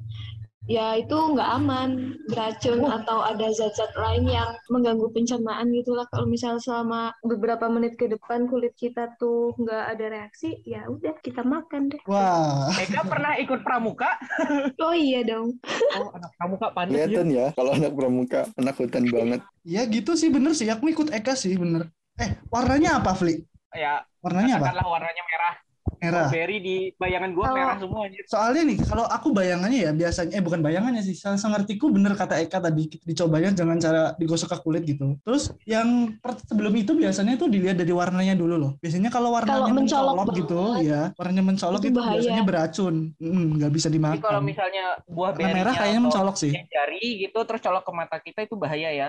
ya 0.68 1.00
itu 1.00 1.16
nggak 1.16 1.48
aman 1.56 2.12
beracun 2.28 2.84
atau 2.84 3.24
ada 3.24 3.48
zat-zat 3.50 3.88
lain 3.96 4.28
yang 4.28 4.52
mengganggu 4.68 5.08
pencernaan 5.10 5.72
gitulah 5.72 6.04
kalau 6.12 6.28
misal 6.28 6.60
selama 6.60 7.16
beberapa 7.24 7.72
menit 7.72 7.96
ke 7.96 8.04
depan 8.04 8.44
kulit 8.46 8.76
kita 8.76 9.16
tuh 9.16 9.56
nggak 9.56 9.84
ada 9.96 10.06
reaksi 10.12 10.60
ya 10.62 10.84
udah 10.86 11.16
kita 11.24 11.40
makan 11.40 11.88
deh 11.88 12.00
Wah, 12.04 12.68
Eka 12.76 13.00
pernah 13.08 13.40
ikut 13.40 13.64
pramuka? 13.64 14.20
oh 14.84 14.92
iya 14.92 15.24
dong 15.24 15.56
Oh, 15.96 16.12
anak 16.12 16.30
pramuka 16.36 16.66
panas 16.70 16.92
ya. 16.92 17.04
Kelihatan 17.08 17.28
ya 17.32 17.46
kalau 17.56 17.72
anak 17.72 17.92
pramuka, 17.96 18.40
anak 18.54 18.74
hutan 18.76 19.04
banget. 19.08 19.40
ya 19.64 19.82
gitu 19.88 20.12
sih 20.14 20.28
bener 20.28 20.52
sih. 20.52 20.68
Aku 20.68 20.84
ikut 20.86 21.08
Eka 21.10 21.32
sih 21.32 21.56
bener. 21.56 21.88
Eh, 22.20 22.36
warnanya 22.52 23.00
apa, 23.00 23.16
Fli? 23.16 23.40
Ya, 23.72 24.02
Warnanya 24.20 24.58
apa? 24.58 24.84
warnanya 24.84 25.22
merah. 25.24 25.54
Merah. 26.00 26.28
Berry 26.28 26.58
di 26.58 26.76
bayangan 26.94 27.30
gua 27.32 27.44
Kalau- 27.44 27.58
merah 27.58 27.76
semua 27.76 28.00
anjir. 28.04 28.22
Soalnya 28.24 28.62
nih, 28.64 28.78
kalau 28.80 29.04
aku 29.04 29.28
bayangannya 29.30 29.80
ya 29.80 29.92
biasanya, 29.92 30.32
eh 30.32 30.40
bukan 30.40 30.60
bayangannya 30.60 31.02
sih, 31.02 31.12
saya 31.12 31.34
ngertiku 31.34 31.88
bener 31.88 32.14
kata 32.14 32.38
Eka 32.38 32.58
tadi, 32.58 32.86
dicobanya 33.02 33.50
dengan 33.50 33.76
cara 33.76 34.14
digosok 34.14 34.48
ke 34.48 34.58
kulit 34.60 34.82
gitu. 34.84 35.18
Terus 35.20 35.50
yang 35.64 36.14
sebelum 36.44 36.72
itu 36.72 36.94
biasanya 36.94 37.34
tuh 37.34 37.46
dilihat 37.46 37.74
dari 37.74 37.90
warnanya 37.90 38.32
dulu 38.32 38.54
loh. 38.54 38.72
Biasanya 38.78 39.08
kalau 39.08 39.30
warnanya 39.30 39.58
Kalau 39.60 39.74
mencolok 39.74 40.14
mencolok 40.14 40.36
gitu, 40.36 40.60
ya 40.82 41.00
warnanya 41.12 41.44
mencolok 41.44 41.80
itu 41.80 41.88
itu, 41.88 41.96
bahaya. 41.96 42.14
biasanya 42.14 42.44
beracun, 42.44 42.94
Mm, 43.18 43.46
nggak 43.58 43.72
bisa 43.72 43.86
Jadi 43.86 43.96
dimakan. 43.96 44.22
kalau 44.22 44.40
misalnya 44.40 44.84
buah 45.04 45.30
berinya 45.32 45.54
merah 45.56 45.74
kayaknya 45.74 46.00
mencolok 46.00 46.36
sih. 46.36 46.52
jari 46.54 47.00
gitu 47.18 47.38
terus 47.42 47.60
colok 47.60 47.82
ke 47.82 47.92
mata 47.92 48.16
kita 48.18 48.40
itu 48.40 48.54
bahaya 48.54 48.90
ya. 48.90 49.08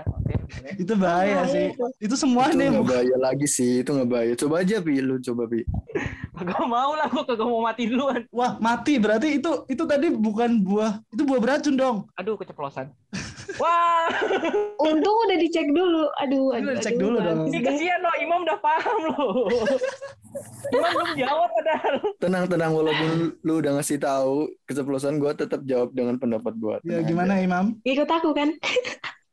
Itu 0.74 0.94
bahaya 0.95 1.45
Bahaya 1.45 1.45
sih. 1.47 1.65
itu. 1.69 1.85
Itu 2.01 2.15
semua 2.15 2.50
Itu 2.50 2.57
nih. 2.57 2.69
bahaya 2.81 3.18
lagi 3.19 3.45
sih, 3.45 3.71
itu 3.80 3.89
nggak 3.89 4.09
bahaya. 4.09 4.33
Coba 4.35 4.56
aja 4.59 4.75
Pi, 4.80 4.97
lu 4.97 5.19
coba 5.19 5.45
Pi. 5.45 5.62
Gak 6.39 6.63
mau 6.79 6.91
lah 6.95 7.07
gua 7.11 7.23
kagak 7.27 7.47
mau 7.47 7.59
mati 7.59 7.83
duluan. 7.91 8.21
Wah, 8.31 8.56
mati 8.63 8.95
berarti 8.95 9.35
itu 9.35 9.51
itu 9.68 9.83
tadi 9.83 10.07
bukan 10.07 10.63
buah, 10.63 11.04
itu 11.11 11.21
buah 11.27 11.39
beracun 11.44 11.75
dong. 11.75 11.97
Aduh 12.15 12.39
keceplosan. 12.39 12.95
Wah, 13.59 14.07
Untung 14.87 15.15
udah 15.27 15.37
dicek 15.42 15.68
dulu. 15.75 16.07
Aduh, 16.23 16.56
aduh, 16.56 16.71
udah 16.71 16.75
dicek 16.80 16.95
aduh, 16.95 17.04
dulu 17.04 17.18
dong. 17.19 17.39
ini 17.51 17.59
kesian 17.59 17.99
loh 17.99 18.15
Imam 18.23 18.39
udah 18.47 18.57
paham 18.63 18.97
loh. 19.11 19.33
Imam 20.75 20.89
belum 20.95 21.11
jawab 21.19 21.49
padahal. 21.59 21.95
Tenang 22.23 22.45
tenang 22.47 22.71
walaupun 22.71 23.35
lu 23.44 23.54
udah 23.59 23.71
ngasih 23.81 23.99
tahu 23.99 24.47
keceplosan 24.69 25.19
gua 25.19 25.35
tetap 25.35 25.65
jawab 25.68 25.92
dengan 25.92 26.15
pendapat 26.15 26.54
gua. 26.56 26.80
Ya 26.87 27.04
gimana 27.04 27.35
aja. 27.35 27.44
Imam? 27.44 27.65
Ikut 27.83 28.07
aku 28.07 28.31
kan? 28.31 28.56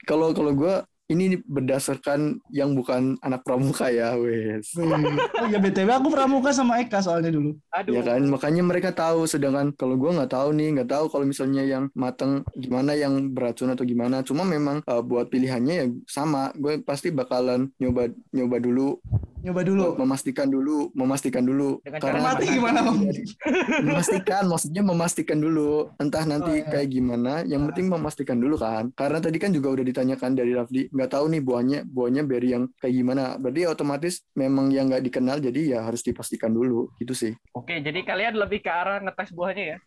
Kalau 0.09 0.35
kalau 0.35 0.51
gua 0.57 0.83
ini 1.07 1.39
berdasarkan 1.39 2.43
yang 2.51 2.75
bukan 2.75 3.15
anak 3.23 3.47
pramuka 3.47 3.91
ya, 3.95 4.19
wes. 4.19 4.75
Wih. 4.75 4.91
Oh 5.39 5.47
ya 5.47 5.63
BTW 5.63 5.87
aku 5.87 6.09
pramuka 6.11 6.51
sama 6.51 6.83
Eka 6.83 6.99
soalnya 6.99 7.31
dulu. 7.31 7.55
Aduh. 7.71 7.95
Ya 7.95 8.03
kan, 8.03 8.27
makanya 8.27 8.63
mereka 8.67 8.91
tahu. 8.91 9.23
Sedangkan 9.31 9.71
kalau 9.79 9.95
gua 9.95 10.19
nggak 10.19 10.35
tahu 10.35 10.49
nih, 10.59 10.69
nggak 10.79 10.91
tahu 10.91 11.05
kalau 11.07 11.25
misalnya 11.25 11.63
yang 11.63 11.85
mateng 11.95 12.43
gimana, 12.59 12.99
yang 12.99 13.31
beracun 13.31 13.71
atau 13.71 13.87
gimana. 13.87 14.27
Cuma 14.27 14.43
memang 14.43 14.83
eh, 14.83 15.03
buat 15.03 15.31
pilihannya 15.31 15.75
ya 15.75 15.87
sama. 16.11 16.51
Gue 16.59 16.83
pasti 16.83 17.15
bakalan 17.15 17.71
nyoba 17.79 18.11
nyoba 18.35 18.57
dulu, 18.59 18.99
Nyoba 19.47 19.63
dulu. 19.63 19.95
memastikan 19.95 20.51
dulu, 20.51 20.91
memastikan 20.93 21.43
dulu. 21.43 21.79
Dengan 21.81 22.03
Cara 22.03 22.11
Karena 22.11 22.27
mati 22.27 22.43
makan. 22.43 22.55
gimana, 22.59 22.79
Om? 22.83 22.99
memastikan, 23.87 24.43
maksudnya 24.45 24.83
memastikan 24.83 25.39
dulu. 25.39 25.71
Entah 25.97 26.27
nanti 26.27 26.51
Oh, 26.51 26.59
iya. 26.59 26.67
kayak 26.67 26.89
gimana. 26.91 27.33
Yang 27.43 27.63
penting 27.71 27.87
memastikan 27.89 28.37
dulu 28.37 28.59
kan. 28.59 28.91
Karena 28.93 29.19
tadi 29.19 29.39
kan 29.39 29.55
juga 29.55 29.71
udah 29.71 29.85
ditanyakan 29.85 30.31
dari 30.33 30.51
Rafli, 30.51 30.91
nggak 30.91 31.11
tahu 31.11 31.25
nih 31.31 31.41
buahnya 31.41 31.79
buahnya 31.87 32.23
berry 32.23 32.51
yang 32.53 32.67
kayak 32.77 32.95
gimana. 32.97 33.23
Berarti 33.37 33.61
ya 33.63 33.69
otomatis 33.71 34.15
memang 34.33 34.67
yang 34.69 34.91
nggak 34.91 35.05
dikenal, 35.05 35.39
jadi 35.39 35.61
ya 35.73 35.87
harus 35.87 36.03
dipastikan 36.03 36.51
dulu. 36.51 36.91
Gitu 36.99 37.15
sih. 37.15 37.33
Oke, 37.53 37.79
jadi 37.79 38.03
kalian 38.03 38.35
lebih 38.35 38.61
ke 38.61 38.71
arah 38.71 38.99
ngetes 38.99 39.31
buahnya 39.31 39.65
ya. 39.73 39.79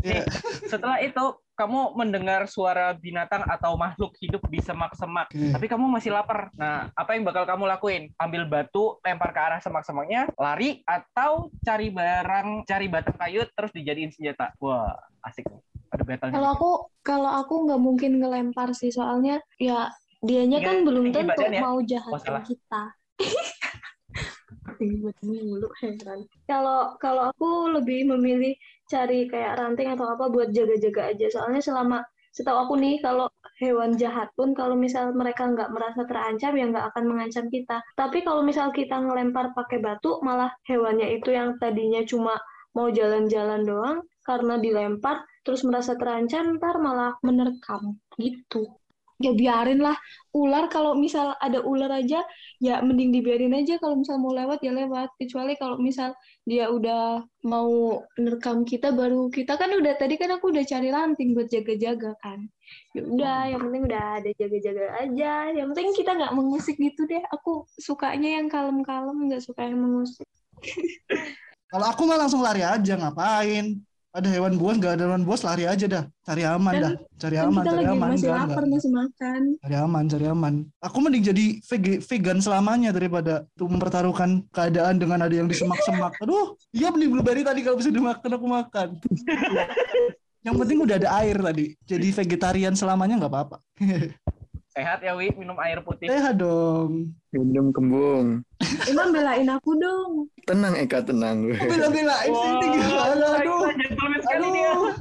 Iya. 0.00 0.24
Setelah 0.66 0.98
itu 1.04 1.20
kamu 1.52 1.94
mendengar 1.94 2.48
suara 2.48 2.96
binatang 2.96 3.44
atau 3.44 3.76
makhluk 3.76 4.16
hidup 4.18 4.40
di 4.48 4.58
semak-semak, 4.58 5.28
Oke. 5.30 5.52
tapi 5.52 5.66
kamu 5.68 5.84
masih 5.84 6.10
lapar. 6.10 6.48
Nah, 6.56 6.88
apa 6.96 7.12
yang 7.12 7.28
bakal 7.28 7.44
kamu 7.44 7.68
lakuin? 7.68 8.08
Ambil 8.16 8.48
batu, 8.48 8.96
lempar 9.04 9.30
ke 9.36 9.40
arah 9.40 9.60
semak-semaknya, 9.60 10.32
lari 10.40 10.80
atau 10.88 11.52
cari 11.60 11.92
barang, 11.92 12.64
cari 12.64 12.86
batang 12.88 13.14
kayu 13.20 13.44
terus 13.52 13.70
dijadiin 13.76 14.10
senjata. 14.10 14.56
Wah, 14.58 14.96
asik 15.28 15.44
nih. 15.46 15.60
Ada 15.92 16.02
battle 16.08 16.32
Kalau 16.32 16.48
aku 16.56 16.70
kalau 17.04 17.30
aku 17.36 17.54
nggak 17.68 17.80
mungkin 17.84 18.12
ngelempar 18.16 18.72
sih 18.72 18.88
soalnya 18.88 19.44
ya 19.60 19.92
dianya 20.24 20.64
Tinggal 20.64 20.72
kan 20.72 20.86
belum 20.88 21.04
tentu 21.12 21.42
ya? 21.52 21.60
mau 21.60 21.76
Oh, 21.76 21.84
jahatin 21.84 22.24
salah. 22.24 22.44
kita. 22.48 22.82
Tinggi 24.80 25.12
mulu 25.22 25.68
heran. 25.84 26.24
Kalau 26.48 26.96
kalau 26.96 27.28
aku 27.28 27.76
lebih 27.76 28.08
memilih 28.08 28.56
cari 28.92 29.24
kayak 29.32 29.56
ranting 29.56 29.88
atau 29.94 30.06
apa 30.12 30.24
buat 30.28 30.48
jaga-jaga 30.52 31.02
aja. 31.16 31.26
Soalnya 31.32 31.62
selama 31.64 31.98
setahu 32.36 32.58
aku 32.68 32.74
nih 32.80 32.96
kalau 33.04 33.28
hewan 33.60 33.96
jahat 34.00 34.28
pun 34.36 34.52
kalau 34.56 34.76
misal 34.76 35.12
mereka 35.12 35.48
nggak 35.48 35.72
merasa 35.72 36.02
terancam 36.08 36.52
ya 36.56 36.64
nggak 36.68 36.86
akan 36.92 37.04
mengancam 37.08 37.46
kita. 37.48 37.80
Tapi 37.96 38.18
kalau 38.26 38.42
misal 38.44 38.68
kita 38.72 38.96
ngelempar 39.00 39.56
pakai 39.56 39.78
batu 39.80 40.20
malah 40.20 40.52
hewannya 40.68 41.08
itu 41.16 41.32
yang 41.32 41.56
tadinya 41.60 42.04
cuma 42.04 42.36
mau 42.76 42.88
jalan-jalan 42.88 43.62
doang 43.64 43.96
karena 44.24 44.54
dilempar 44.60 45.24
terus 45.44 45.66
merasa 45.66 45.92
terancam 45.98 46.56
ntar 46.56 46.78
malah 46.80 47.16
menerkam 47.26 48.00
gitu. 48.16 48.81
Ya 49.22 49.32
biarin 49.32 49.80
lah 49.80 49.94
ular 50.34 50.66
kalau 50.66 50.98
misal 50.98 51.38
ada 51.38 51.62
ular 51.62 51.88
aja 51.94 52.26
ya 52.58 52.82
mending 52.82 53.14
dibiarin 53.14 53.54
aja 53.54 53.78
kalau 53.78 53.96
misal 53.96 54.18
mau 54.18 54.34
lewat 54.34 54.60
ya 54.66 54.74
lewat. 54.74 55.14
Kecuali 55.16 55.54
kalau 55.56 55.78
misal 55.78 56.12
dia 56.42 56.68
udah 56.68 57.22
mau 57.46 58.02
menerkam 58.18 58.66
kita 58.66 58.90
baru 58.90 59.30
kita 59.30 59.54
kan 59.54 59.70
udah 59.70 59.94
tadi 59.94 60.18
kan 60.18 60.34
aku 60.34 60.50
udah 60.50 60.66
cari 60.66 60.88
ranting 60.90 61.38
buat 61.38 61.46
jaga-jaga 61.46 62.18
kan. 62.18 62.50
Ya 62.92 63.02
udah 63.06 63.38
yang 63.48 63.60
penting 63.62 63.82
udah 63.86 64.04
ada 64.18 64.30
jaga-jaga 64.34 64.84
aja. 64.98 65.32
Yang 65.54 65.66
penting 65.72 65.88
kita 65.94 66.10
nggak 66.18 66.34
mengusik 66.34 66.76
gitu 66.76 67.06
deh. 67.06 67.22
Aku 67.30 67.64
sukanya 67.78 68.42
yang 68.42 68.50
kalem-kalem 68.50 69.16
nggak 69.30 69.42
suka 69.46 69.64
yang 69.70 69.78
mengusik. 69.78 70.26
Kalau 71.72 71.88
aku 71.88 72.04
mah 72.04 72.20
langsung 72.20 72.44
lari 72.44 72.60
aja, 72.60 73.00
ngapain? 73.00 73.80
Ada 74.12 74.28
hewan 74.28 74.60
buas, 74.60 74.76
nggak 74.76 74.92
ada 74.92 75.04
hewan 75.08 75.24
buas, 75.24 75.40
lari 75.40 75.64
aja 75.64 75.88
dah. 75.88 76.04
Cari 76.20 76.44
aman 76.44 76.68
Kan- 76.68 76.82
dah. 76.84 76.92
Cari 77.16 77.34
kan 77.34 77.48
aman, 77.48 77.54
kita 77.56 77.64
cari 77.64 77.80
lagi 77.80 77.88
aman. 77.88 78.08
masih 78.12 78.20
Nggak, 78.22 78.36
lapar 78.36 78.52
nggak. 78.60 78.72
masih 78.76 78.90
makan 78.92 79.40
Cari 79.56 79.76
aman, 79.78 80.04
cari 80.04 80.26
aman. 80.28 80.54
Aku 80.78 80.96
mending 81.00 81.24
jadi 81.24 81.44
veg- 81.64 82.02
vegan 82.04 82.38
selamanya 82.38 82.90
daripada 82.90 83.34
tuh 83.54 83.66
mempertaruhkan 83.66 84.30
keadaan 84.50 85.00
dengan 85.00 85.18
ada 85.22 85.32
yang 85.32 85.48
di 85.48 85.56
semak-semak. 85.56 86.12
Aduh, 86.20 86.60
iya 86.70 86.92
beli 86.92 87.08
blueberry 87.08 87.40
tadi 87.40 87.64
kalau 87.64 87.80
bisa 87.80 87.88
dimakan 87.88 88.30
aku 88.30 88.46
makan. 88.46 88.88
yang 90.46 90.58
penting 90.58 90.78
udah 90.82 90.96
ada 90.98 91.08
air 91.18 91.40
tadi. 91.40 91.72
Jadi 91.82 92.06
vegetarian 92.12 92.74
selamanya 92.74 93.16
nggak 93.16 93.32
apa-apa. 93.32 93.56
Sehat 94.72 95.04
ya, 95.04 95.12
Wi, 95.12 95.28
minum 95.36 95.60
air 95.60 95.84
putih. 95.84 96.08
Sehat 96.08 96.40
dong. 96.40 97.12
Minum 97.28 97.68
kembung. 97.70 98.40
Imam 98.84 99.08
belain 99.10 99.44
aku 99.46 99.76
dong 99.76 100.32
Tenang 100.42 100.72
Eka, 100.74 101.04
tenang. 101.04 101.44
Bela-belain 101.52 102.30
sih 102.30 102.50
ini 102.50 102.66
gimana? 102.72 103.26
Aduh. 103.36 103.60
dia. 103.68 103.90
Aduh. 104.32 104.92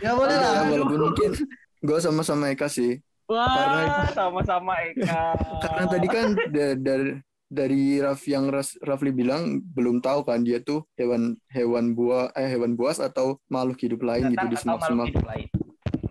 Ya 0.00 0.10
boleh 0.16 0.32
Ya, 0.32 0.40
lah. 0.40 0.64
walaupun 0.66 0.98
mungkin 1.04 1.30
gue 1.78 1.98
sama-sama 1.98 2.48
Eka 2.48 2.66
sih. 2.66 2.96
Wah, 3.26 3.44
Karena- 3.44 4.08
sama-sama 4.10 4.72
Eka. 4.88 5.36
Karena 5.60 5.84
tadi 5.86 6.08
kan 6.08 6.26
da- 6.48 6.74
dari 6.74 7.10
dari 7.44 7.82
Raf 7.98 8.24
yang 8.24 8.48
Rafli 8.80 9.10
bilang 9.10 9.60
belum 9.68 9.98
tahu 9.98 10.22
kan 10.22 10.40
dia 10.40 10.58
tuh 10.58 10.86
hewan 10.94 11.34
hewan 11.48 11.92
buah 11.92 12.30
eh 12.32 12.46
hewan 12.46 12.72
buas 12.72 12.96
atau 12.96 13.36
makhluk 13.46 13.76
hidup 13.80 14.00
lain 14.00 14.30
gitu 14.30 14.38
Binatang 14.38 14.48
di 14.48 14.56
semak-semak. 14.56 15.08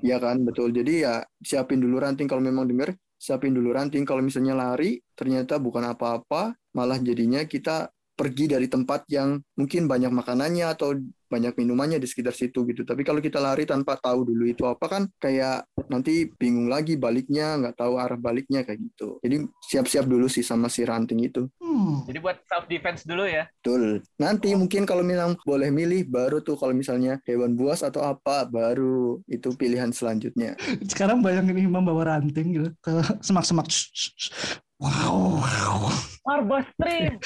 Iya 0.05 0.15
kan, 0.23 0.35
betul. 0.47 0.67
Jadi 0.77 1.03
ya 1.05 1.19
siapin 1.43 1.79
dulu 1.83 1.95
ranting 2.03 2.27
kalau 2.31 2.39
memang 2.39 2.65
denger, 2.71 2.95
siapin 3.19 3.51
dulu 3.51 3.75
ranting 3.75 4.03
kalau 4.07 4.23
misalnya 4.23 4.55
lari 4.55 5.03
ternyata 5.19 5.59
bukan 5.59 5.83
apa-apa, 5.91 6.55
malah 6.71 6.97
jadinya 7.03 7.43
kita 7.43 7.91
pergi 8.19 8.51
dari 8.51 8.67
tempat 8.67 9.07
yang 9.07 9.39
mungkin 9.55 9.87
banyak 9.87 10.11
makanannya 10.11 10.67
atau 10.75 10.91
banyak 11.29 11.55
minumannya 11.55 12.01
di 12.01 12.09
sekitar 12.09 12.33
situ 12.33 12.65
gitu. 12.67 12.83
Tapi 12.83 13.05
kalau 13.05 13.23
kita 13.23 13.39
lari 13.39 13.63
tanpa 13.63 13.95
tahu 13.95 14.27
dulu 14.27 14.49
itu 14.49 14.65
apa 14.65 14.89
kan 14.89 15.07
kayak 15.21 15.63
nanti 15.87 16.27
bingung 16.35 16.67
lagi 16.67 16.97
baliknya, 16.99 17.55
nggak 17.61 17.79
tahu 17.79 18.01
arah 18.01 18.17
baliknya 18.17 18.65
kayak 18.65 18.81
gitu. 18.81 19.21
Jadi 19.23 19.47
siap-siap 19.69 20.09
dulu 20.09 20.25
sih 20.27 20.43
sama 20.43 20.67
si 20.67 20.83
ranting 20.83 21.21
itu. 21.23 21.47
Hmm. 21.61 22.03
Jadi 22.09 22.17
buat 22.19 22.43
self 22.49 22.65
defense 22.67 23.05
dulu 23.05 23.23
ya. 23.29 23.47
Betul. 23.61 24.03
Nanti 24.19 24.51
mungkin 24.57 24.83
kalau 24.83 25.05
memang 25.05 25.37
boleh 25.45 25.69
milih 25.69 26.09
baru 26.09 26.41
tuh 26.41 26.57
kalau 26.57 26.73
misalnya 26.73 27.21
hewan 27.29 27.53
buas 27.53 27.85
atau 27.85 28.03
apa 28.03 28.43
baru 28.49 29.21
itu 29.29 29.53
pilihan 29.53 29.93
selanjutnya. 29.93 30.57
Sekarang 30.91 31.21
bayangin 31.21 31.55
Imam 31.55 31.85
bawa 31.85 32.17
ranting 32.17 32.57
gitu 32.57 32.69
ke 32.81 32.91
semak-semak. 33.21 33.69
Wow. 34.81 35.45
Marba 36.29 36.61
stream. 36.69 37.17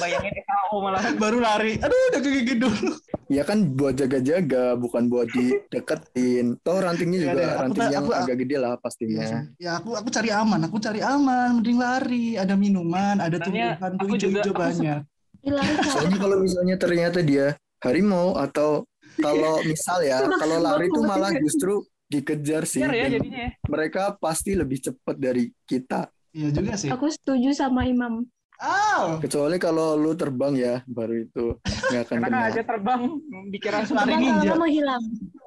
Bayangin 0.00 0.32
aku 0.40 0.76
malah. 0.80 1.02
Baru 1.22 1.38
lari. 1.38 1.76
Aduh, 1.76 1.98
udah 2.08 2.20
kegigit 2.20 2.56
dulu. 2.56 2.96
Ya 3.28 3.44
kan 3.44 3.68
buat 3.70 3.94
jaga-jaga, 3.94 4.74
bukan 4.74 5.06
buat 5.06 5.28
dideketin. 5.28 6.56
Toh 6.64 6.80
rantingnya 6.80 7.18
Ya 7.20 7.24
juga 7.28 7.42
aku 7.44 7.60
ranting 7.60 7.82
tak- 7.84 7.92
yang 7.92 8.04
aku- 8.08 8.16
agak 8.16 8.36
gede 8.40 8.56
lah 8.56 8.72
Iya 8.72 8.80
pastinya. 8.80 9.26
Ya 9.60 9.70
aku 9.76 9.90
aku 9.92 10.08
cari 10.08 10.30
aman, 10.32 10.60
aku 10.64 10.76
cari 10.80 11.00
aman, 11.00 11.60
mending 11.60 11.78
lari, 11.78 12.26
ada 12.34 12.56
minuman, 12.56 13.20
ada 13.20 13.36
tumbuhan 13.36 13.90
tuh 13.94 14.06
aku 14.08 14.16
juga- 14.16 14.40
hijau-hijau 14.40 14.50
aku 14.50 14.62
banyak. 14.64 15.00
hilang 15.40 15.70
Soalnya 15.84 16.18
kalau 16.18 16.36
misalnya 16.36 16.76
ternyata 16.76 17.18
dia 17.20 17.46
harimau 17.80 18.36
atau 18.36 18.84
kalau 19.16 19.60
misal 19.62 20.00
ya, 20.00 20.20
kalau 20.36 20.56
lari 20.58 20.88
itu 20.88 21.00
malah 21.00 21.32
justru 21.36 21.74
dikejar 22.06 22.64
sih. 22.64 22.80
Ya 22.80 23.06
jadinya. 23.06 23.46
ya. 23.46 23.50
mereka 23.64 24.16
pasti 24.16 24.52
lebih 24.52 24.80
cepat 24.80 25.14
dari 25.14 25.52
kita. 25.62 26.08
Iya 26.30 26.48
juga 26.50 26.74
sih. 26.74 26.88
aku 26.88 27.06
setuju 27.08 27.50
sama 27.52 27.84
Imam 27.84 28.22
Oh, 28.60 29.16
Kecuali 29.18 29.56
kalau 29.56 29.96
lu 29.96 30.12
terbang 30.12 30.52
ya, 30.52 30.74
baru 30.84 31.16
itu 31.18 31.56
nggak 31.64 32.02
akan 32.04 32.16
Karena 32.20 32.28
kena. 32.28 32.48
aja 32.50 32.62
terbang 32.62 33.00
dikira 33.48 33.76
Lari 33.80 34.14
ninja. 34.14 34.52
lama 34.52 34.68
hilang 34.68 35.02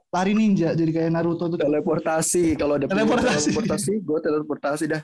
lari 0.10 0.34
ninja 0.34 0.70
jadi 0.72 0.92
kayak 0.92 1.10
Naruto 1.12 1.46
tuh. 1.48 1.58
Teleportasi, 1.58 2.54
kalau 2.54 2.74
ada 2.76 2.86
Teleportasi. 2.86 3.50
teleportasi, 3.50 3.94
gue 4.00 4.20
teleportasi 4.20 4.84
dah. 4.88 5.02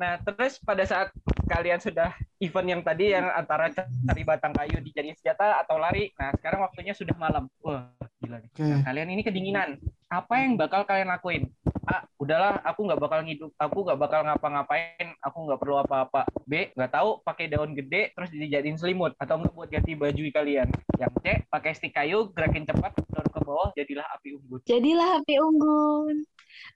Nah, 0.00 0.18
terus 0.24 0.56
pada 0.62 0.84
saat 0.88 1.08
kalian 1.46 1.78
sudah 1.78 2.16
event 2.40 2.68
yang 2.68 2.82
tadi 2.82 3.12
yang 3.12 3.28
antara 3.28 3.68
cari 3.76 4.22
batang 4.24 4.56
kayu 4.56 4.80
dijadiin 4.80 5.14
senjata 5.14 5.60
atau 5.60 5.76
lari, 5.76 6.10
nah 6.16 6.32
sekarang 6.40 6.64
waktunya 6.64 6.96
sudah 6.96 7.14
malam. 7.20 7.46
Wah, 7.60 7.92
gila 8.18 8.40
nih. 8.40 8.50
Oke. 8.50 8.64
Nah, 8.64 8.80
kalian 8.88 9.08
ini 9.12 9.22
kedinginan. 9.22 9.76
Apa 10.08 10.42
yang 10.42 10.56
bakal 10.56 10.84
kalian 10.88 11.12
lakuin? 11.12 11.48
A, 11.82 12.06
udahlah, 12.14 12.62
aku 12.62 12.86
nggak 12.86 13.00
bakal 13.00 13.20
ngidup, 13.26 13.50
aku 13.58 13.78
nggak 13.82 13.98
bakal 13.98 14.20
ngapa-ngapain, 14.22 15.08
aku 15.18 15.38
nggak 15.50 15.60
perlu 15.60 15.76
apa-apa. 15.82 16.30
B, 16.46 16.70
nggak 16.78 16.92
tahu, 16.94 17.18
pakai 17.26 17.50
daun 17.50 17.74
gede 17.74 18.14
terus 18.14 18.30
dijadiin 18.30 18.78
selimut 18.78 19.18
atau 19.18 19.42
nggak 19.42 19.52
buat 19.52 19.68
ganti 19.68 19.98
baju 19.98 20.22
kalian. 20.30 20.68
Yang 20.96 21.12
C, 21.20 21.26
pakai 21.50 21.70
stik 21.74 21.92
kayu, 21.92 22.30
gerakin 22.30 22.64
cepat, 22.64 22.94
dorong 23.10 23.32
ke 23.34 23.40
bawah, 23.42 23.68
jadilah 23.74 24.06
api 24.14 24.38
unggun. 24.38 24.60
jadilah 24.62 25.08
HP 25.18 25.28
unggun 25.42 26.16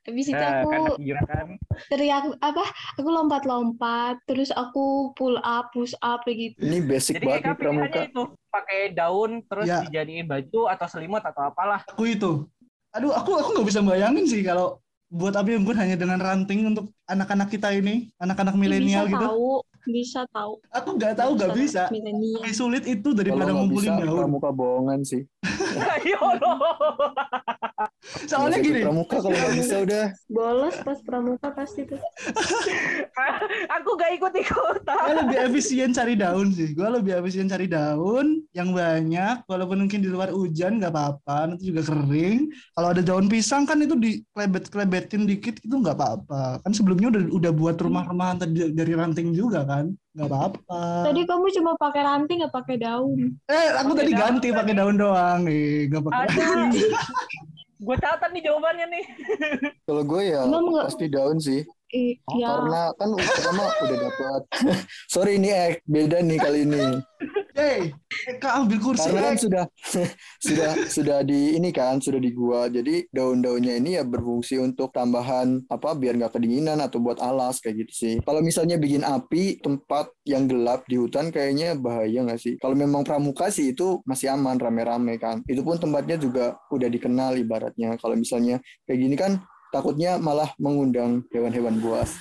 habis 0.04 0.26
itu 0.28 0.36
Nah, 0.36 0.62
aku 0.62 0.68
kan 0.70 0.80
kan? 1.26 1.48
teriak 1.90 2.22
apa 2.38 2.64
aku 2.96 3.08
lompat-lompat 3.08 4.16
terus 4.24 4.50
aku 4.50 5.12
pull 5.14 5.36
up 5.42 5.70
push 5.74 5.92
up 6.00 6.22
gitu 6.26 6.56
Ini 6.58 6.78
basic 6.84 7.18
Jadi 7.18 7.26
banget 7.26 7.44
nih 7.44 7.56
pramuka. 7.58 8.00
itu 8.06 8.22
pakai 8.48 8.80
daun 8.92 9.30
terus 9.44 9.66
Ya. 9.66 9.82
dijadiin 9.82 10.26
baju 10.26 10.60
atau 10.70 10.86
selimut 10.88 11.20
atau 11.20 11.42
apalah. 11.50 11.82
Aku 11.90 12.06
itu. 12.06 12.46
Aduh, 12.94 13.12
aku 13.12 13.36
aku 13.36 13.48
nggak 13.60 13.68
bisa 13.68 13.80
bayangin 13.84 14.24
sih 14.24 14.40
kalau 14.40 14.80
buat 15.06 15.36
api 15.36 15.54
unggun 15.54 15.76
hanya 15.78 15.94
dengan 15.94 16.18
ranting 16.18 16.66
untuk 16.66 16.90
anak-anak 17.06 17.46
kita 17.46 17.70
ini, 17.70 18.10
anak-anak 18.18 18.58
milenial 18.58 19.06
bisa 19.06 19.12
gitu. 19.14 19.26
tahu 19.28 19.50
bisa 19.86 20.20
tahu 20.34 20.58
Aku 20.74 20.98
nggak 20.98 21.14
tahu 21.14 21.30
nggak 21.38 21.52
bisa. 21.54 21.82
Lebih 21.92 22.54
sulit 22.56 22.82
itu 22.90 23.06
Kalau 23.06 23.18
daripada 23.22 23.50
nggak 23.52 23.58
ngumpulin 23.62 23.92
bisa, 23.94 24.02
daun. 24.02 24.18
pramuka 24.18 24.50
bohongan 24.50 25.00
sih. 25.06 25.22
Allah. 25.76 26.76
Soalnya 28.26 28.58
gini, 28.62 28.80
ikut 28.82 28.86
Pramuka 28.86 29.16
kalau 29.18 29.34
nggak 29.34 29.54
bisa 29.58 29.76
udah. 29.82 30.04
bolos 30.30 30.76
pas 30.86 30.98
pramuka 31.02 31.48
pasti 31.54 31.86
tuh 31.88 31.98
Aku 33.80 33.90
gak 33.98 34.12
ikut-ikutan. 34.20 35.04
gue 35.06 35.16
lebih 35.26 35.38
efisien 35.50 35.90
cari 35.90 36.14
daun 36.14 36.52
sih. 36.52 36.72
Gue 36.76 36.86
lebih 36.86 37.18
efisien 37.18 37.48
cari 37.48 37.66
daun 37.66 38.44
yang 38.52 38.70
banyak, 38.72 39.42
walaupun 39.48 39.86
mungkin 39.86 40.00
di 40.04 40.08
luar 40.12 40.30
hujan 40.30 40.78
nggak 40.78 40.92
apa-apa, 40.92 41.54
nanti 41.54 41.72
juga 41.72 41.82
kering. 41.88 42.52
Kalau 42.76 42.88
ada 42.92 43.02
daun 43.02 43.26
pisang 43.26 43.64
kan 43.64 43.80
itu 43.80 43.96
diklebet-klebetin 43.96 45.24
dikit 45.24 45.56
itu 45.60 45.74
nggak 45.74 45.96
apa-apa. 45.96 46.60
Kan 46.62 46.72
sebelumnya 46.76 47.10
udah 47.12 47.22
udah 47.32 47.52
buat 47.52 47.76
rumah-rumahan 47.80 48.36
dari 48.52 48.92
ranting 48.92 49.32
juga 49.32 49.64
kan, 49.64 49.92
nggak 50.16 50.26
apa-apa. 50.26 50.80
tadi 51.04 51.20
kamu 51.22 51.46
cuma 51.52 51.72
pakai 51.76 52.02
ranting 52.02 52.38
nggak 52.40 52.54
pakai 52.54 52.76
daun 52.78 53.36
Eh, 53.44 53.68
aku 53.76 53.92
Pakai 53.92 54.00
tadi 54.00 54.12
daun 54.12 54.22
ganti 54.34 54.48
pakai 54.50 54.74
daun 54.74 54.96
doang 54.96 55.38
nih, 55.44 55.68
nggak 55.86 56.02
pakai. 56.02 56.20
Ada. 56.26 56.48
Gue 57.78 57.92
catat 57.94 58.32
nih 58.32 58.40
jawabannya 58.42 58.86
nih. 58.88 59.04
Kalau 59.84 60.00
gue 60.02 60.22
ya 60.24 60.40
Emang 60.42 60.64
nggak- 60.64 60.88
pasti 60.88 61.06
daun 61.06 61.36
sih. 61.36 61.60
I- 61.88 62.16
ya 62.34 62.48
Karena 62.50 62.82
kan 62.96 63.08
pertama 63.12 63.64
udah 63.68 63.98
dapat. 64.00 64.40
Sorry 65.12 65.36
ini 65.36 65.48
eh 65.48 65.76
beda 65.84 66.18
nih 66.18 66.38
kali 66.40 66.64
ini. 66.64 66.82
Hey, 67.56 67.88
Eka 68.28 68.60
ambil 68.60 68.76
kursi. 68.84 69.08
Karena 69.08 69.32
kan 69.32 69.36
sudah 69.40 69.64
sudah 70.46 70.72
sudah 70.92 71.18
di 71.24 71.56
ini 71.56 71.72
kan 71.72 72.04
sudah 72.04 72.20
di 72.20 72.28
gua. 72.36 72.68
Jadi 72.68 73.08
daun-daunnya 73.08 73.80
ini 73.80 73.96
ya 73.96 74.04
berfungsi 74.04 74.60
untuk 74.60 74.92
tambahan 74.92 75.64
apa 75.72 75.96
biar 75.96 76.20
nggak 76.20 76.36
kedinginan 76.36 76.84
atau 76.84 77.00
buat 77.00 77.16
alas 77.16 77.64
kayak 77.64 77.88
gitu 77.88 77.92
sih. 77.96 78.14
Kalau 78.20 78.44
misalnya 78.44 78.76
bikin 78.76 79.08
api 79.08 79.64
tempat 79.64 80.12
yang 80.28 80.44
gelap 80.44 80.84
di 80.84 81.00
hutan 81.00 81.32
kayaknya 81.32 81.72
bahaya 81.80 82.28
nggak 82.28 82.40
sih? 82.44 82.60
Kalau 82.60 82.76
memang 82.76 83.08
pramuka 83.08 83.48
sih 83.48 83.72
itu 83.72 84.04
masih 84.04 84.36
aman 84.36 84.60
rame-rame 84.60 85.16
kan. 85.16 85.40
Itu 85.48 85.64
pun 85.64 85.80
tempatnya 85.80 86.20
juga 86.20 86.60
udah 86.68 86.92
dikenal 86.92 87.40
ibaratnya. 87.40 87.96
Kalau 87.96 88.20
misalnya 88.20 88.60
kayak 88.84 89.00
gini 89.00 89.16
kan 89.16 89.40
takutnya 89.72 90.20
malah 90.20 90.52
mengundang 90.60 91.24
hewan-hewan 91.32 91.80
buas. 91.80 92.20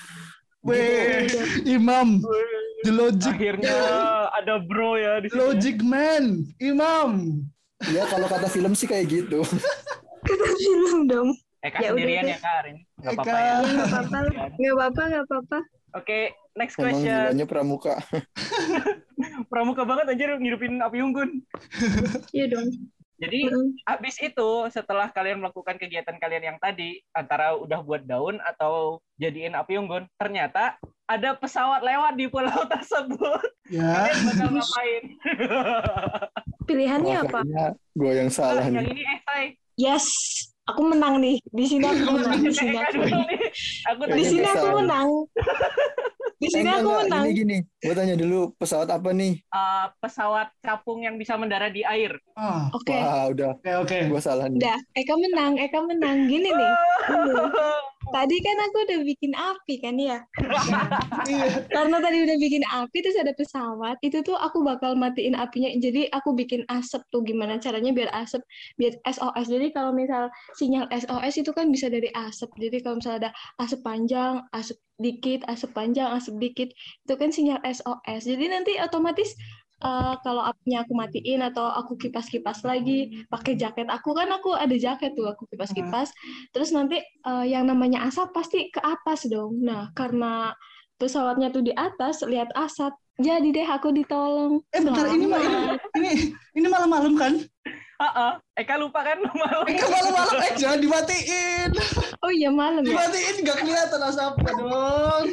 Weh, 0.63 1.27
Imam. 1.67 2.23
The 2.87 2.91
logic. 2.95 3.35
Akhirnya 3.35 3.77
ada 4.35 4.53
bro 4.57 4.95
ya 4.95 5.19
di 5.19 5.27
sini. 5.27 5.39
Logic 5.39 5.77
man. 5.81 6.25
Imam. 6.57 7.41
Ya 7.85 8.03
kalau 8.05 8.25
kata 8.25 8.47
film 8.47 8.71
sih 8.71 8.85
kayak 8.85 9.05
gitu. 9.07 9.41
Kata 10.21 10.45
film 10.55 11.05
dong. 11.05 11.29
Eka 11.59 11.77
Ya 11.79 11.89
udah 11.91 11.97
sendirian 11.97 12.23
deh. 12.23 12.31
ya 12.31 12.37
Kak 12.39 12.53
hari 12.55 12.69
ini. 12.71 12.81
Nggak 12.95 13.11
Eka. 13.11 13.21
apa-apa 13.21 13.37
ya. 13.37 13.45
Ya 13.45 13.55
nggak 13.55 13.87
apa-apa 13.87 14.17
lah. 14.17 14.33
Nggak 14.55 14.73
apa-apa, 14.73 15.01
nggak 15.03 15.23
apa-apa. 15.25 15.59
Oke, 15.95 16.19
next 16.53 16.75
Emang 16.75 16.85
question. 16.91 17.15
gilanya 17.23 17.45
pramuka. 17.45 17.93
Pramuka 19.51 19.87
banget 19.87 20.05
anjir 20.11 20.27
ngidupin 20.35 20.75
api 20.77 20.97
unggun. 20.99 21.29
Iya 22.31 22.45
dong. 22.51 22.67
Jadi 23.15 23.47
Mm-mm. 23.47 23.79
habis 23.87 24.19
itu 24.19 24.49
setelah 24.67 25.07
kalian 25.07 25.39
melakukan 25.39 25.79
kegiatan 25.79 26.19
kalian 26.19 26.51
yang 26.51 26.57
tadi 26.59 26.99
antara 27.15 27.55
udah 27.55 27.79
buat 27.79 28.03
daun 28.03 28.43
atau 28.43 28.99
jadiin 29.15 29.55
api 29.55 29.79
unggun, 29.79 30.03
ternyata 30.19 30.75
ada 31.07 31.37
pesawat 31.37 31.79
lewat 31.79 32.13
di 32.19 32.27
pulau 32.27 32.67
tersebut. 32.67 33.47
Ya. 33.71 33.87
Kalian 33.87 34.19
bakal 34.27 34.47
ngapain? 34.51 35.03
Pilihannya 36.65 37.15
Wah, 37.15 37.23
apa? 37.23 37.39
gue 37.95 38.11
yang 38.11 38.31
salah 38.33 38.67
yang 38.67 38.83
nih. 38.83 38.91
ini 38.91 39.03
eh. 39.07 39.47
Yes, 39.75 40.07
aku 40.67 40.81
menang 40.91 41.23
nih. 41.23 41.39
Di 41.51 41.65
sini 41.67 41.85
aku 41.87 42.19
menang. 42.19 42.39
Di 42.41 42.51
sini 42.51 42.77
aku 42.79 44.03
Di 44.11 44.23
sini 44.27 44.47
menang. 44.75 45.09
Di 46.35 46.47
sini 46.47 46.63
Enggak, 46.63 46.77
aku 46.77 46.89
enggak. 46.89 47.01
menang. 47.05 47.23
Gini 47.25 47.35
gini, 47.35 47.57
gue 47.79 47.93
tanya 47.93 48.15
dulu 48.15 48.39
pesawat 48.55 48.87
apa 48.89 49.09
nih? 49.09 49.33
uh, 49.49 49.85
pesawat 49.97 50.47
capung 50.59 50.99
yang 51.01 51.15
bisa 51.15 51.35
mendarat 51.35 51.71
di 51.71 51.81
air. 51.81 52.15
Ah, 52.33 52.67
Oke, 52.69 52.91
Wah 52.91 53.31
udah, 53.31 53.55
Oke, 53.55 53.71
oke. 53.77 53.97
gue 54.07 54.21
salah 54.21 54.45
nih. 54.45 54.59
udah. 54.59 54.77
Eka 54.93 55.15
menang, 55.15 55.55
Eka 55.55 55.79
menang. 55.81 56.27
Gini 56.27 56.49
nih. 56.49 56.71
Gini. 57.07 57.43
Tadi 58.05 58.37
kan 58.37 58.57
aku 58.61 58.77
udah 58.85 58.99
bikin 59.01 59.33
api 59.33 59.75
kan 59.81 59.95
ya. 59.97 60.21
Iya. 61.25 61.65
Karena 61.65 61.97
tadi 61.97 62.21
udah 62.21 62.37
bikin 62.37 62.61
api 62.63 62.97
terus 63.01 63.17
ada 63.17 63.33
pesawat, 63.33 63.97
itu 64.05 64.21
tuh 64.21 64.37
aku 64.37 64.61
bakal 64.61 64.93
matiin 64.93 65.33
apinya. 65.33 65.73
Jadi 65.73 66.05
aku 66.13 66.37
bikin 66.37 66.61
asap 66.69 67.01
tuh 67.09 67.25
gimana 67.25 67.57
caranya 67.57 67.89
biar 67.89 68.13
asap 68.13 68.45
biar 68.77 68.93
SOS. 69.03 69.49
Jadi 69.49 69.73
kalau 69.73 69.89
misal 69.89 70.29
sinyal 70.53 70.85
SOS 70.93 71.41
itu 71.41 71.49
kan 71.49 71.73
bisa 71.73 71.89
dari 71.89 72.13
asap. 72.13 72.53
Jadi 72.61 72.77
kalau 72.85 73.01
misalnya 73.01 73.19
ada 73.25 73.31
asap 73.57 73.79
panjang, 73.81 74.45
asap 74.53 74.77
dikit, 75.01 75.43
asap 75.51 75.71
panjang, 75.75 76.09
asap 76.15 76.35
dikit, 76.39 76.69
itu 76.75 77.13
kan 77.19 77.29
sinyal 77.31 77.59
SOS. 77.63 78.23
Jadi 78.27 78.45
nanti 78.47 78.71
otomatis 78.79 79.35
eh, 79.83 80.13
kalau 80.23 80.41
apinya 80.43 80.83
aku 80.87 80.93
matiin 80.95 81.41
atau 81.43 81.67
aku 81.67 81.99
kipas-kipas 81.99 82.63
lagi 82.63 83.11
pakai 83.27 83.59
jaket 83.59 83.87
aku 83.91 84.15
kan 84.15 84.31
aku 84.31 84.55
ada 84.55 84.75
jaket 84.75 85.13
tuh 85.19 85.27
aku 85.27 85.43
kipas-kipas 85.51 86.09
terus 86.55 86.71
nanti 86.71 87.03
eh, 87.03 87.45
yang 87.47 87.67
namanya 87.67 88.07
asap 88.07 88.31
pasti 88.31 88.71
ke 88.71 88.79
atas 88.79 89.27
dong 89.27 89.59
nah 89.59 89.91
karena 89.91 90.55
pesawatnya 90.95 91.51
tuh 91.51 91.59
di 91.59 91.75
atas 91.75 92.23
lihat 92.23 92.55
asap 92.55 92.95
jadi 93.19 93.47
deh 93.51 93.67
aku 93.67 93.91
ditolong 93.95 94.63
Eh 94.75 94.81
bentar, 94.83 95.07
ini 95.07 95.25
ma- 95.27 95.39
Selamat. 95.39 95.79
ini 95.95 96.11
ini 96.55 96.67
malam-malam 96.67 97.13
kan? 97.15 97.33
Heeh. 97.99 98.31
Eka 98.55 98.79
lupa 98.79 99.03
kan 99.03 99.19
malam. 99.35 99.67
Eh 99.67 99.75
malam-malam 99.75 100.35
eh 100.41 100.53
jangan 100.55 100.79
dimatiin. 100.79 101.69
oh 102.23 102.31
iya 102.31 102.47
malam 102.47 102.81
ya 102.81 102.87
Dimatiin 102.87 103.35
nggak 103.43 103.57
kelihatan 103.59 103.99
asapnya 104.01 104.51
dong. 104.55 105.25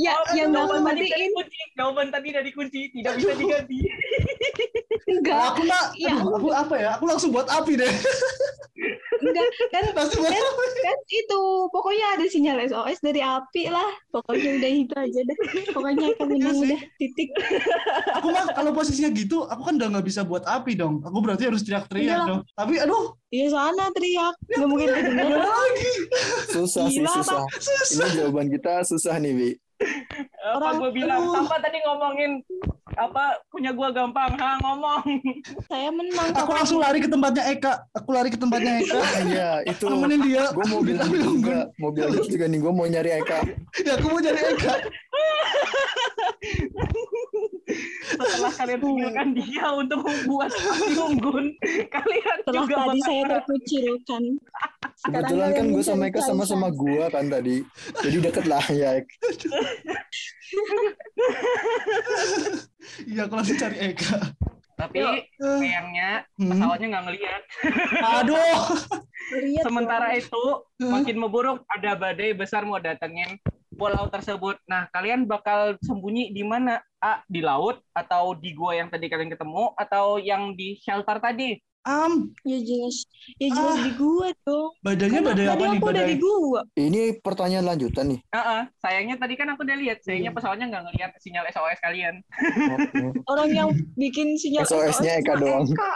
ya 0.00 0.12
Oh, 0.16 0.24
yang 0.32 0.48
nggak 0.48 0.64
aku 0.64 0.72
jawaban 0.72 0.88
tadi 0.88 1.04
dari 1.04 1.12
matiin 1.12 1.30
kunci. 1.36 1.58
Jawaban 1.76 2.08
tadi 2.08 2.28
dari 2.32 2.50
kunci 2.50 2.80
tidak 2.90 3.12
bisa 3.16 3.32
diganti. 3.36 3.78
enggak 5.14 5.36
Aku 5.52 5.62
mah, 5.62 5.84
Iya. 5.94 6.16
aduh, 6.16 6.32
aku 6.34 6.48
apa 6.50 6.74
ya? 6.74 6.88
Aku 6.96 7.04
langsung 7.04 7.30
buat 7.30 7.44
api 7.46 7.76
deh. 7.76 7.92
enggak 9.20 9.46
kan 9.70 9.84
Langsung 10.00 10.20
buat 10.20 10.32
kan, 10.32 10.40
api. 10.42 10.80
kan 10.80 10.98
itu 11.06 11.40
pokoknya 11.70 12.06
ada 12.16 12.24
sinyal 12.26 12.58
SOS 12.62 12.98
dari 13.00 13.20
api 13.20 13.68
lah 13.68 13.86
pokoknya 14.10 14.50
udah 14.58 14.70
itu 14.74 14.94
aja 14.94 15.20
deh 15.22 15.36
pokoknya 15.70 16.06
aku 16.12 16.22
menang 16.26 16.56
Iya 16.56 16.64
udah 16.66 16.80
titik 16.98 17.28
Aku 18.18 18.26
mah 18.30 18.44
kalau 18.50 18.72
posisinya 18.72 19.10
gitu, 19.12 19.44
aku 19.44 19.62
kan 19.62 19.74
udah 19.76 19.88
nggak 19.92 20.06
bisa 20.06 20.22
buat 20.22 20.42
api 20.42 20.74
dong. 20.74 21.04
Aku 21.04 21.20
berarti 21.20 21.44
harus 21.44 21.60
teriak-teriak 21.60 22.08
Iyalah. 22.08 22.26
dong. 22.26 22.40
Tapi 22.54 22.78
aduh, 22.78 23.18
ya 23.34 23.50
sana 23.50 23.90
teriak 23.90 24.34
nggak 24.46 24.68
mungkin 24.70 24.86
kedengeran 24.94 25.42
lagi? 25.42 25.90
Susah 26.54 26.86
sih, 26.86 27.02
Gila, 27.02 27.10
susah. 27.18 27.42
Susah. 27.50 28.06
Ini 28.06 28.14
jawaban 28.14 28.46
kita 28.46 28.72
susah 28.86 29.18
nih, 29.18 29.32
Bi. 29.34 29.50
Apa 30.38 30.54
Orang- 30.54 30.78
gue 30.78 30.90
bilang? 30.94 31.34
Apa 31.34 31.58
tadi 31.58 31.82
ngomongin 31.82 32.30
apa 32.94 33.42
punya 33.50 33.74
gua 33.74 33.90
gampang? 33.90 34.38
Ha 34.38 34.54
ngomong. 34.62 35.02
saya 35.66 35.90
menang 35.90 36.30
Aku 36.30 36.54
langsung 36.54 36.78
lari 36.78 37.02
ke 37.02 37.10
tempatnya 37.10 37.42
Eka. 37.50 37.82
Aku 37.90 38.14
lari 38.14 38.30
ke 38.30 38.38
tempatnya 38.38 38.78
Eka. 38.78 39.00
Iya, 39.26 39.50
itu. 39.66 39.84
Temenin 39.90 40.22
dia. 40.22 40.54
Gue 40.54 40.66
mau 40.70 40.78
bilang 40.78 41.10
gitu 41.10 41.42
juga. 41.42 41.58
Mau 41.82 41.90
bilang 41.90 42.14
gitu 42.14 42.38
juga 42.38 42.46
nih. 42.46 42.58
Gue 42.62 42.70
mau 42.70 42.86
nyari 42.86 43.10
Eka. 43.18 43.38
Ya 43.82 43.98
aku 43.98 44.06
mau 44.14 44.22
jadi 44.22 44.40
Eka. 44.54 44.74
Setelah 48.04 48.52
kalian 48.54 48.80
tinggalkan 48.80 49.28
dia 49.34 49.66
untuk 49.74 50.00
membuat 50.04 50.50
api 50.52 50.94
unggun, 50.94 51.46
kalian 51.94 52.36
setelah 52.44 52.62
juga 52.64 52.74
tadi 52.74 52.98
bakal 53.00 53.06
saya 53.06 53.22
terkucilkan 53.28 54.22
Sekarang 54.94 55.26
Kebetulan 55.26 55.50
kan 55.52 55.66
gue 55.74 55.84
sama 55.84 56.02
Eka 56.06 56.20
sama-sama 56.22 56.68
gua 56.70 57.10
kan 57.10 57.26
tadi. 57.26 57.66
Jadi 58.00 58.16
deket 58.22 58.44
lah 58.46 58.64
ya. 58.70 58.90
Iya 63.08 63.26
aku 63.26 63.34
langsung 63.34 63.58
cari 63.58 63.76
Eka. 63.90 64.18
Tapi 64.74 64.98
sayangnya 65.38 66.26
hmm. 66.38 66.50
pesawatnya 66.50 66.86
nggak 66.94 67.04
ngeliat. 67.10 67.42
Aduh. 68.22 68.56
Sementara 69.64 70.08
itu 70.14 70.44
makin 70.78 71.16
memburuk, 71.16 71.64
ada 71.72 71.96
badai 71.96 72.36
besar 72.36 72.68
mau 72.68 72.78
datengin 72.78 73.40
pulau 73.74 74.06
tersebut. 74.06 74.56
Nah, 74.64 74.86
kalian 74.88 75.24
bakal 75.24 75.74
sembunyi 75.80 76.30
di 76.30 76.42
mana? 76.42 76.78
A, 76.98 77.20
di 77.26 77.38
laut 77.38 77.84
atau 77.92 78.32
di 78.32 78.50
gua 78.50 78.72
yang 78.74 78.88
tadi 78.88 79.06
kalian 79.06 79.28
ketemu 79.28 79.74
atau 79.74 80.16
yang 80.16 80.54
di 80.54 80.78
shelter 80.78 81.20
tadi? 81.20 81.52
Am, 81.84 82.32
ya 82.48 82.56
jelas 82.56 83.04
ya 83.36 83.52
jelas 83.52 83.76
Ah. 83.76 83.84
di 83.84 83.92
gua 83.92 84.32
dong 84.40 84.72
badannya 84.80 85.20
Kan 85.20 85.26
badai 85.28 85.44
tadi 85.44 85.60
apa 85.60 85.68
nih? 85.68 85.80
Badai. 85.84 86.08
di 86.08 86.16
gua 86.16 86.60
Ini 86.72 87.00
pertanyaan 87.20 87.64
lanjutan 87.68 88.08
nih. 88.08 88.20
Heeh, 88.24 88.62
sayangnya 88.74 89.16
tadi 89.20 89.36
kan 89.36 89.52
aku 89.52 89.68
udah 89.68 89.76
lihat, 89.76 90.00
sayangnya 90.00 90.32
Iya. 90.32 90.36
pesawatnya 90.40 90.66
nggak 90.72 90.82
ngeliat 90.82 91.10
sinyal 91.20 91.44
SOS 91.44 91.78
kalian. 91.78 92.14
orang 93.26 93.48
yang 93.52 93.68
bikin 93.94 94.32
sinyal 94.34 94.64
SOS-nya 94.64 95.20
Eka 95.20 95.36
doang. 95.36 95.68
Eka. 95.68 95.92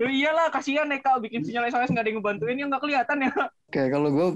Ya 0.00 0.08
iyalah, 0.16 0.48
kasihan 0.48 0.88
Eka 0.88 1.20
bikin 1.20 1.44
sinyal 1.44 1.68
SOS 1.68 1.92
nggak 1.92 2.00
ada 2.00 2.08
yang 2.08 2.18
ngebantuin, 2.18 2.56
ya 2.56 2.66
nggak 2.66 2.80
kelihatan 2.80 3.18
ya. 3.20 3.32
Oke, 3.70 3.86
kalau 3.86 4.10
gue 4.10 4.28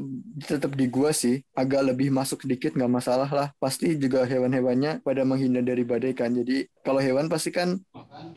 tetap 0.47 0.79
di 0.79 0.87
gua 0.87 1.11
sih, 1.11 1.43
agak 1.59 1.91
lebih 1.91 2.15
masuk 2.15 2.47
sedikit 2.47 2.71
nggak 2.79 2.87
masalah 2.87 3.27
lah. 3.27 3.49
Pasti 3.59 3.99
juga 3.99 4.23
hewan-hewannya 4.23 5.03
pada 5.03 5.27
menghindar 5.27 5.67
dari 5.67 5.83
badai 5.83 6.15
kan. 6.15 6.31
Jadi 6.31 6.71
kalau 6.87 7.03
hewan 7.03 7.27
pasti 7.27 7.51
kan 7.51 7.75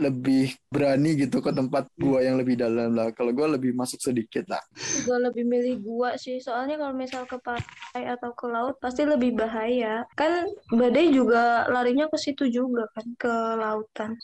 lebih 0.02 0.58
berani 0.74 1.14
gitu 1.14 1.38
ke 1.38 1.54
tempat 1.54 1.86
gua 2.02 2.26
yang 2.26 2.42
lebih 2.42 2.58
dalam 2.58 2.98
lah. 2.98 3.14
Kalau 3.14 3.30
gua 3.30 3.46
lebih 3.46 3.78
masuk 3.78 4.02
sedikit 4.02 4.50
lah. 4.50 4.58
Gua 5.06 5.22
lebih 5.22 5.46
milih 5.46 5.86
gua 5.86 6.18
sih 6.18 6.42
soalnya 6.42 6.82
kalau 6.82 6.98
misal 6.98 7.30
ke 7.30 7.38
pantai 7.46 8.04
atau 8.18 8.34
ke 8.34 8.50
laut 8.50 8.82
pasti 8.82 9.06
lebih 9.06 9.38
bahaya 9.38 10.02
kan 10.18 10.50
badai 10.74 11.14
juga 11.14 11.70
larinya 11.70 12.10
ke 12.10 12.18
situ 12.18 12.50
juga 12.50 12.90
kan 12.98 13.06
ke 13.22 13.34
lautan 13.54 14.18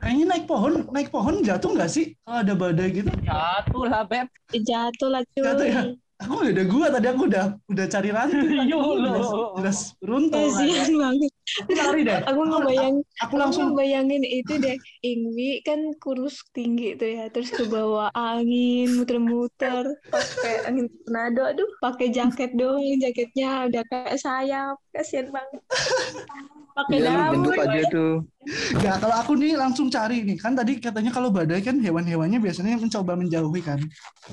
Kayaknya 0.00 0.24
naik 0.30 0.44
pohon, 0.46 0.72
naik 0.94 1.10
pohon 1.12 1.42
jatuh 1.44 1.76
nggak 1.76 1.90
sih? 1.92 2.16
Kalau 2.24 2.38
ada 2.40 2.54
badai 2.56 2.88
gitu. 2.88 3.10
Jatuh 3.20 3.84
lah, 3.84 4.02
Beb. 4.08 4.32
Jatuh 4.54 5.08
lah 5.12 5.22
cuy 5.36 5.44
Jatuh 5.44 5.66
ya? 5.68 5.82
Aku 6.20 6.44
ada 6.44 6.62
gua 6.68 6.86
tadi 6.92 7.06
aku 7.08 7.22
udah 7.32 7.56
udah 7.72 7.86
cari 7.88 8.08
tadi. 8.16 8.36
Yo, 8.68 8.76
Aku 8.76 8.92
jelas, 9.00 9.24
lo. 9.24 9.44
jelas 9.56 9.78
runtuh. 10.04 10.36
kasihan 10.36 10.92
banget 11.00 11.32
Aku 11.64 11.72
lari 11.74 12.00
deh. 12.06 12.18
aku 12.28 12.40
ngebayang 12.46 12.96
Aku 13.00 13.08
aku 13.24 13.34
langsung 13.40 13.64
ngebayangin 13.72 14.22
itu 14.22 14.52
deh 14.60 14.76
Ingwi 15.00 15.64
kan 15.64 15.80
kurus 15.96 16.44
tinggi 16.52 16.94
tuh 17.00 17.08
ya 17.08 17.24
terus 17.32 17.48
ke 17.50 17.64
bawah 17.66 18.12
angin 18.12 19.00
muter-muter 19.00 19.96
pakai 20.12 20.54
angin 20.68 20.86
tornado 20.92 21.40
aduh 21.50 21.68
pakai 21.80 22.06
jaket 22.12 22.52
doang 22.54 22.84
jaketnya 23.00 23.66
udah 23.66 23.82
kayak 23.88 24.14
sayap 24.20 24.76
kasihan 24.92 25.26
banget 25.32 25.60
pakai 26.76 26.96
Iya, 27.00 27.08
daun 27.08 27.32
bentuk 27.34 27.54
aja 27.58 27.80
tuh. 27.90 28.12
Ya 28.80 28.96
kalau 28.96 29.12
aku 29.20 29.36
nih 29.36 29.52
langsung 29.52 29.92
cari 29.92 30.24
nih 30.24 30.40
kan 30.40 30.56
tadi 30.56 30.80
katanya 30.80 31.12
kalau 31.12 31.28
badai 31.28 31.60
kan 31.60 31.76
hewan-hewannya 31.76 32.40
biasanya 32.40 32.80
mencoba 32.80 33.12
menjauhi 33.12 33.60
kan. 33.60 33.80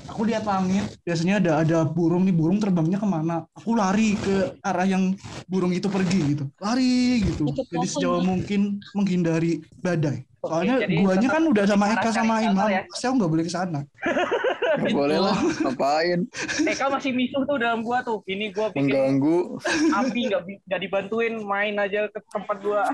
Aku 0.08 0.24
lihat 0.24 0.48
langit 0.48 0.88
biasanya 1.04 1.36
ada 1.36 1.52
ada 1.60 1.78
burung 1.84 2.24
nih 2.24 2.32
burung 2.32 2.56
terbangnya 2.56 2.96
ke 2.96 3.04
mana. 3.04 3.44
Aku 3.52 3.76
lari 3.76 4.16
ke 4.16 4.56
arah 4.64 4.88
yang 4.88 5.12
burung 5.44 5.76
itu 5.76 5.92
pergi 5.92 6.32
gitu. 6.32 6.44
Lari 6.56 7.28
gitu. 7.28 7.44
Jadi 7.52 7.86
sejauh 7.86 8.24
mungkin 8.24 8.80
menghindari 8.96 9.60
badai. 9.76 10.24
Oke, 10.40 10.48
Soalnya 10.48 10.76
jadi 10.88 10.94
guanya 11.04 11.28
kan 11.28 11.42
udah 11.44 11.64
sama 11.68 11.84
Eka 11.92 12.08
sama 12.08 12.34
Imam. 12.40 12.68
ya. 12.72 12.80
Saya 12.96 13.10
nggak 13.12 13.30
boleh 13.30 13.44
ke 13.44 13.52
sana. 13.52 13.80
Boleh 14.92 15.18
lah, 15.18 15.36
ngapain? 15.64 16.28
Eka 16.64 16.86
masih 16.92 17.12
misuh 17.16 17.42
tuh 17.48 17.58
dalam 17.60 17.80
gua 17.80 18.04
tuh. 18.04 18.20
Ini 18.28 18.52
gua 18.52 18.68
bikin 18.72 18.90
Mengganggu. 18.90 19.58
api 19.94 20.20
nggak 20.28 20.42
nggak 20.68 20.80
dibantuin 20.80 21.34
main 21.42 21.74
aja 21.80 22.06
ke 22.12 22.18
tempat 22.32 22.56
gua. 22.60 22.84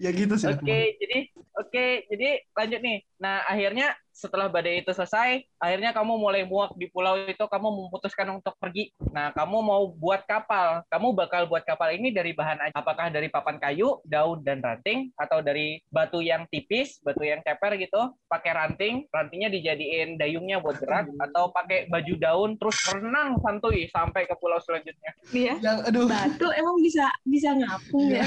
Ya 0.00 0.10
gitu 0.14 0.34
sih. 0.38 0.46
Oke, 0.48 0.62
aku. 0.62 0.98
jadi 1.02 1.18
oke, 1.58 1.86
jadi 2.12 2.28
lanjut 2.54 2.80
nih. 2.80 2.98
Nah, 3.18 3.42
akhirnya 3.48 3.96
setelah 4.16 4.48
badai 4.48 4.80
itu 4.80 4.96
selesai, 4.96 5.44
akhirnya 5.60 5.92
kamu 5.92 6.16
mulai 6.16 6.48
muak 6.48 6.72
di 6.80 6.88
pulau 6.88 7.20
itu, 7.20 7.44
kamu 7.44 7.68
memutuskan 7.68 8.32
untuk 8.32 8.56
pergi. 8.56 8.88
Nah, 9.12 9.36
kamu 9.36 9.60
mau 9.60 9.92
buat 9.92 10.24
kapal. 10.24 10.80
Kamu 10.88 11.12
bakal 11.12 11.44
buat 11.44 11.60
kapal 11.68 11.92
ini 11.92 12.08
dari 12.08 12.32
bahan 12.32 12.72
apa? 12.72 12.86
apakah 12.86 13.10
dari 13.10 13.26
papan 13.26 13.58
kayu, 13.58 13.98
daun 14.06 14.46
dan 14.46 14.62
ranting 14.62 15.10
atau 15.18 15.42
dari 15.42 15.82
batu 15.90 16.22
yang 16.22 16.46
tipis, 16.46 17.02
batu 17.02 17.26
yang 17.26 17.42
ceper 17.42 17.74
gitu, 17.82 18.14
pakai 18.30 18.54
ranting, 18.54 19.10
rantingnya 19.10 19.50
dijadiin 19.50 20.14
dayungnya 20.14 20.62
buat 20.62 20.78
gerak 20.78 21.10
atau 21.18 21.50
pakai 21.50 21.90
baju 21.90 22.14
daun 22.14 22.50
terus 22.54 22.78
renang 22.94 23.42
santuy 23.42 23.90
sampai 23.90 24.22
ke 24.30 24.38
pulau 24.38 24.62
selanjutnya. 24.62 25.10
Iya. 25.34 25.54
Yang 25.58 25.78
aduh, 25.90 26.06
Batu 26.06 26.48
emang 26.54 26.76
bisa 26.78 27.10
bisa 27.26 27.50
ngapung 27.58 28.06
ya. 28.06 28.22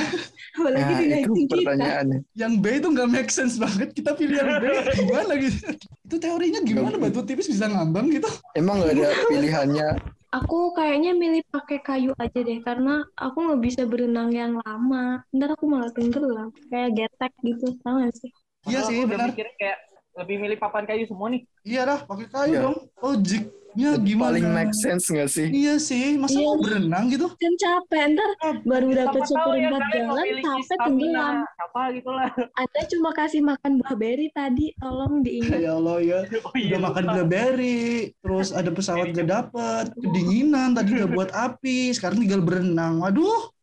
Apalagi 0.59 0.83
Nah, 0.83 0.91
itu 0.91 1.03
dinaikin 1.07 1.33
kita. 1.47 1.55
pertanyaannya. 1.63 2.19
yang 2.35 2.53
B 2.59 2.65
itu 2.83 2.87
nggak 2.91 3.09
make 3.09 3.31
sense 3.31 3.55
banget. 3.55 3.95
Kita 3.95 4.11
pilih 4.11 4.35
yang 4.35 4.59
B 4.59 4.63
gimana 4.91 5.33
gitu? 5.39 5.78
Itu 6.05 6.15
teorinya 6.17 6.59
gimana 6.65 6.95
Nggak- 6.97 7.13
batu 7.13 7.19
tipis 7.27 7.47
bisa 7.49 7.65
ngambang 7.69 8.09
gitu? 8.09 8.29
Emang 8.57 8.81
nggak 8.81 8.91
ada 8.97 9.07
pilihannya 9.29 9.87
Aku 10.29 10.77
kayaknya 10.77 11.17
milih 11.17 11.41
pakai 11.49 11.81
kayu 11.81 12.13
aja 12.21 12.39
deh 12.45 12.61
karena 12.61 13.01
aku 13.17 13.37
nggak 13.49 13.61
bisa 13.65 13.81
berenang 13.89 14.29
yang 14.29 14.53
lama. 14.61 15.25
Ntar 15.33 15.57
aku 15.57 15.65
malah 15.65 15.89
tenggelam 15.89 16.53
kayak 16.69 16.89
getek 16.93 17.33
gitu, 17.41 17.73
tau 17.81 17.97
gak 17.97 18.13
sih? 18.13 18.29
Iya 18.69 18.85
sih 18.85 19.01
benar. 19.09 19.33
kayak 19.33 19.77
lebih 20.15 20.35
milih 20.37 20.57
papan 20.57 20.83
kayu 20.83 21.05
semua 21.05 21.29
nih. 21.29 21.41
Iya 21.61 21.81
dah, 21.85 21.99
pakai 22.03 22.27
kayu 22.27 22.51
Iya. 22.51 22.61
dong. 22.63 22.77
Logiknya 22.99 23.91
gimana? 23.97 24.25
paling 24.27 24.47
make 24.49 24.73
sense 24.73 25.05
nggak 25.07 25.29
sih? 25.29 25.47
Iya 25.47 25.75
sih, 25.77 26.17
masa 26.17 26.35
Iya. 26.35 26.45
mau 26.45 26.57
berenang 26.57 27.05
gitu? 27.07 27.27
Kan 27.31 27.53
capek, 27.55 28.03
ntar 28.11 28.29
baru 28.63 28.87
dapet 28.91 29.21
tahu 29.23 29.53
ya 29.53 29.69
kalian 29.69 29.73
jalan 29.85 30.25
capek 30.41 30.77
tenggelam. 30.81 31.35
apa 31.59 31.81
gitu 31.93 32.09
lah. 32.09 32.29
Anda 32.53 32.81
cuma 32.89 33.09
kasih 33.13 33.41
makan 33.41 33.71
buah 33.77 33.95
beri 33.95 34.27
tadi, 34.29 34.65
tolong 34.75 35.21
diingat. 35.21 35.59
Ya 35.59 35.71
Allah 35.73 35.97
ya. 36.01 36.19
Oh 36.41 36.53
iya, 36.53 36.75
Udah 36.75 36.81
makan 36.83 37.03
lupa. 37.05 37.13
blueberry, 37.13 37.79
terus 38.19 38.49
ada 38.51 38.69
pesawat 38.69 39.13
gak 39.13 39.29
dapet, 39.29 39.85
kedinginan, 39.95 40.73
tadi 40.73 40.89
udah 40.95 41.07
buat 41.07 41.29
api, 41.31 41.93
sekarang 41.93 42.19
tinggal 42.19 42.41
berenang. 42.41 42.99
Waduh, 42.99 43.53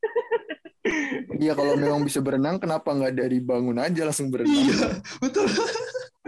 Iya 1.36 1.52
kalau 1.52 1.74
memang 1.74 2.06
bisa 2.06 2.22
berenang, 2.22 2.56
kenapa 2.56 2.86
nggak 2.88 3.18
dari 3.18 3.42
bangun 3.42 3.76
aja 3.76 4.06
langsung 4.06 4.30
berenang? 4.30 4.54
iya, 4.54 4.88
betul. 5.18 5.50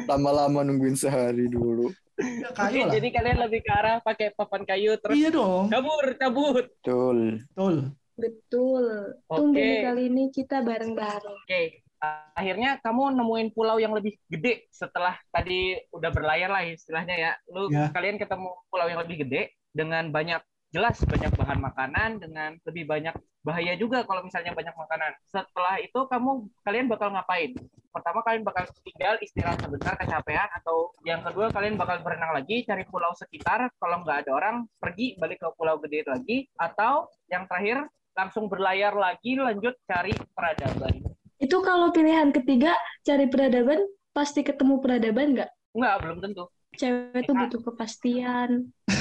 Lama-lama 0.07 0.63
nungguin 0.63 0.95
sehari 0.95 1.49
dulu. 1.49 1.91
Ya, 2.19 2.51
Oke, 2.51 2.59
kayu 2.75 2.83
lah. 2.85 2.93
jadi 2.95 3.09
kalian 3.11 3.39
lebih 3.41 3.61
ke 3.63 3.71
arah 3.71 3.97
pakai 3.99 4.35
papan 4.35 4.63
kayu 4.63 4.99
terus 4.99 5.15
Iya 5.15 5.31
dong, 5.31 5.71
kabur, 5.71 6.05
kabur. 6.15 6.55
Betul. 6.67 7.19
betul. 7.49 7.75
Betul. 8.19 8.85
Oke. 9.25 9.39
Tumben 9.39 9.71
kali 9.81 10.03
ini 10.11 10.25
kita 10.29 10.59
bareng-bareng. 10.61 11.39
Oke, 11.39 11.63
uh, 12.03 12.35
akhirnya 12.35 12.83
kamu 12.83 13.15
nemuin 13.15 13.49
pulau 13.55 13.79
yang 13.79 13.95
lebih 13.95 14.19
gede 14.27 14.67
setelah 14.69 15.15
tadi 15.31 15.79
udah 15.95 16.11
berlayar 16.11 16.51
lah 16.51 16.67
istilahnya 16.67 17.15
ya. 17.15 17.33
Lu 17.49 17.71
Ya. 17.71 17.95
kalian 17.95 18.19
ketemu 18.19 18.51
pulau 18.67 18.91
yang 18.91 18.99
lebih 18.99 19.23
gede 19.23 19.55
dengan 19.71 20.11
banyak 20.11 20.43
jelas 20.69 21.01
banyak 21.01 21.33
bahan 21.33 21.59
makanan 21.65 22.11
dengan 22.21 22.51
lebih 22.69 22.85
banyak 22.85 23.17
bahaya 23.41 23.73
juga 23.81 24.05
kalau 24.05 24.21
misalnya 24.21 24.53
banyak 24.53 24.77
makanan. 24.77 25.13
Setelah 25.25 25.81
itu 25.81 26.01
kamu 26.05 26.45
kalian 26.67 26.87
bakal 26.93 27.09
ngapain? 27.15 27.57
Pertama 27.89 28.21
kalian 28.21 28.45
bakal 28.45 28.69
tinggal 28.85 29.17
istirahat 29.25 29.59
sebentar 29.65 29.97
kecapean 29.97 30.49
atau 30.61 30.93
yang 31.09 31.25
kedua 31.25 31.49
kalian 31.49 31.81
bakal 31.81 32.05
berenang 32.05 32.37
lagi 32.37 32.69
cari 32.69 32.85
pulau 32.85 33.17
sekitar 33.17 33.73
kalau 33.81 34.05
nggak 34.05 34.29
ada 34.29 34.31
orang 34.37 34.57
pergi 34.77 35.17
balik 35.17 35.41
ke 35.41 35.49
pulau 35.57 35.81
gede 35.81 36.05
lagi 36.05 36.45
atau 36.61 37.09
yang 37.33 37.49
terakhir 37.49 37.89
langsung 38.13 38.51
berlayar 38.51 38.93
lagi 38.93 39.41
lanjut 39.41 39.73
cari 39.89 40.13
peradaban. 40.37 41.01
Itu 41.39 41.63
kalau 41.63 41.95
pilihan 41.95 42.35
ketiga 42.35 42.75
cari 43.07 43.31
peradaban, 43.31 43.87
pasti 44.11 44.43
ketemu 44.43 44.83
peradaban 44.83 45.39
nggak? 45.39 45.51
Enggak, 45.79 45.95
belum 46.03 46.19
tentu. 46.19 46.45
Cewek 46.75 47.23
tuh 47.25 47.35
butuh 47.39 47.61
kepastian. 47.63 48.75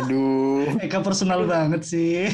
Aduh. 0.00 0.76
Eka 0.80 1.00
personal 1.00 1.44
banget 1.44 1.82
sih. 1.86 2.30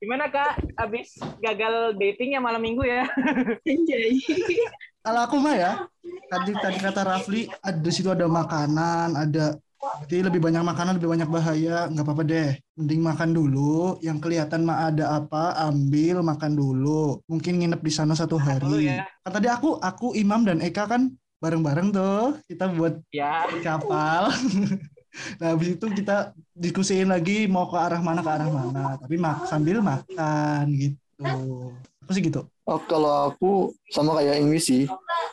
Gimana 0.00 0.32
Kak? 0.32 0.60
Abis 0.80 1.20
gagal 1.44 1.96
dating 2.00 2.36
ya 2.36 2.40
malam 2.40 2.64
minggu 2.64 2.84
ya? 2.84 3.04
Anjay. 3.68 4.16
Kalau 5.00 5.20
aku 5.24 5.36
mah 5.40 5.56
ya, 5.56 5.72
tadi 6.28 6.52
tadi 6.56 6.78
kata 6.80 7.00
Rafli, 7.04 7.48
ada 7.60 7.88
situ 7.92 8.08
ada 8.12 8.28
makanan, 8.28 9.16
ada 9.16 9.56
Berarti 9.80 10.20
lebih 10.20 10.44
banyak 10.44 10.60
makanan, 10.60 11.00
lebih 11.00 11.08
banyak 11.08 11.28
bahaya, 11.32 11.88
nggak 11.88 12.04
apa-apa 12.04 12.24
deh. 12.28 12.50
Mending 12.76 13.00
makan 13.00 13.30
dulu, 13.32 13.96
yang 14.04 14.20
kelihatan 14.20 14.68
mah 14.68 14.92
ada 14.92 15.16
apa, 15.16 15.56
ambil, 15.56 16.20
makan 16.20 16.52
dulu. 16.52 17.24
Mungkin 17.24 17.64
nginep 17.64 17.80
di 17.80 17.92
sana 17.92 18.12
satu 18.12 18.36
hari. 18.36 18.92
ya. 18.92 19.08
Kan 19.24 19.40
tadi 19.40 19.48
aku, 19.48 19.80
aku 19.80 20.12
Imam 20.12 20.44
dan 20.44 20.60
Eka 20.60 20.84
kan 20.84 21.08
bareng-bareng 21.40 21.96
tuh, 21.96 22.36
kita 22.44 22.68
buat 22.76 23.00
Ya, 23.08 23.48
kapal. 23.64 24.28
nah, 25.38 25.54
habis 25.54 25.74
itu 25.74 25.86
kita 25.90 26.32
diskusiin 26.52 27.08
lagi 27.10 27.48
mau 27.48 27.68
ke 27.68 27.76
arah 27.76 28.00
mana 28.00 28.20
ke 28.20 28.30
arah 28.30 28.48
mana, 28.48 28.84
tapi 29.00 29.16
mak 29.16 29.48
sambil 29.48 29.80
makan 29.80 30.64
gitu. 30.74 31.24
Aku 32.06 32.12
sih 32.16 32.22
gitu. 32.24 32.46
Oh, 32.66 32.80
kalau 32.86 33.30
aku 33.32 33.74
sama 33.90 34.18
kayak 34.18 34.40
Ingwi 34.40 34.60
sih, 34.62 34.84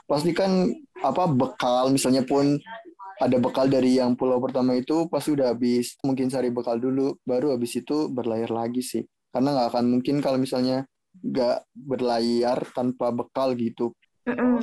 pasti 0.09 0.33
kan 0.33 0.73
apa 1.01 1.29
bekal 1.29 1.93
misalnya 1.93 2.25
pun 2.25 2.57
ada 3.17 3.37
bekal 3.41 3.65
dari 3.65 3.97
yang 3.97 4.13
pulau 4.13 4.37
pertama 4.37 4.77
itu 4.77 5.09
pasti 5.09 5.33
udah 5.33 5.53
habis. 5.53 5.97
Mungkin 6.05 6.29
cari 6.29 6.53
bekal 6.53 6.77
dulu, 6.77 7.17
baru 7.25 7.53
habis 7.57 7.77
itu 7.77 8.09
berlayar 8.09 8.53
lagi 8.53 8.85
sih. 8.85 9.05
Karena 9.33 9.53
nggak 9.53 9.67
akan 9.73 9.85
mungkin 9.89 10.15
kalau 10.21 10.37
misalnya 10.37 10.85
nggak 11.17 11.65
berlayar 11.73 12.61
tanpa 12.73 13.09
bekal 13.09 13.57
gitu. 13.57 13.93
Mm-mm. 14.29 14.61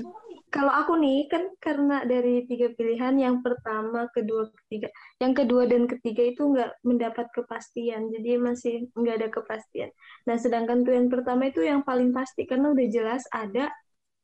Kalau 0.55 0.71
aku 0.71 0.95
nih 1.03 1.27
kan 1.27 1.51
karena 1.59 2.07
dari 2.07 2.47
tiga 2.47 2.71
pilihan 2.79 3.19
yang 3.19 3.43
pertama, 3.43 4.07
kedua, 4.15 4.47
ketiga, 4.55 4.87
yang 5.19 5.35
kedua 5.35 5.67
dan 5.67 5.91
ketiga 5.91 6.23
itu 6.31 6.47
nggak 6.47 6.79
mendapat 6.87 7.27
kepastian, 7.35 8.07
jadi 8.15 8.39
masih 8.39 8.87
nggak 8.95 9.15
ada 9.19 9.29
kepastian. 9.35 9.91
Nah 10.31 10.39
sedangkan 10.39 10.87
pilihan 10.87 11.11
pertama 11.11 11.51
itu 11.51 11.67
yang 11.67 11.83
paling 11.83 12.15
pasti 12.15 12.47
karena 12.47 12.71
udah 12.71 12.87
jelas 12.87 13.27
ada 13.35 13.75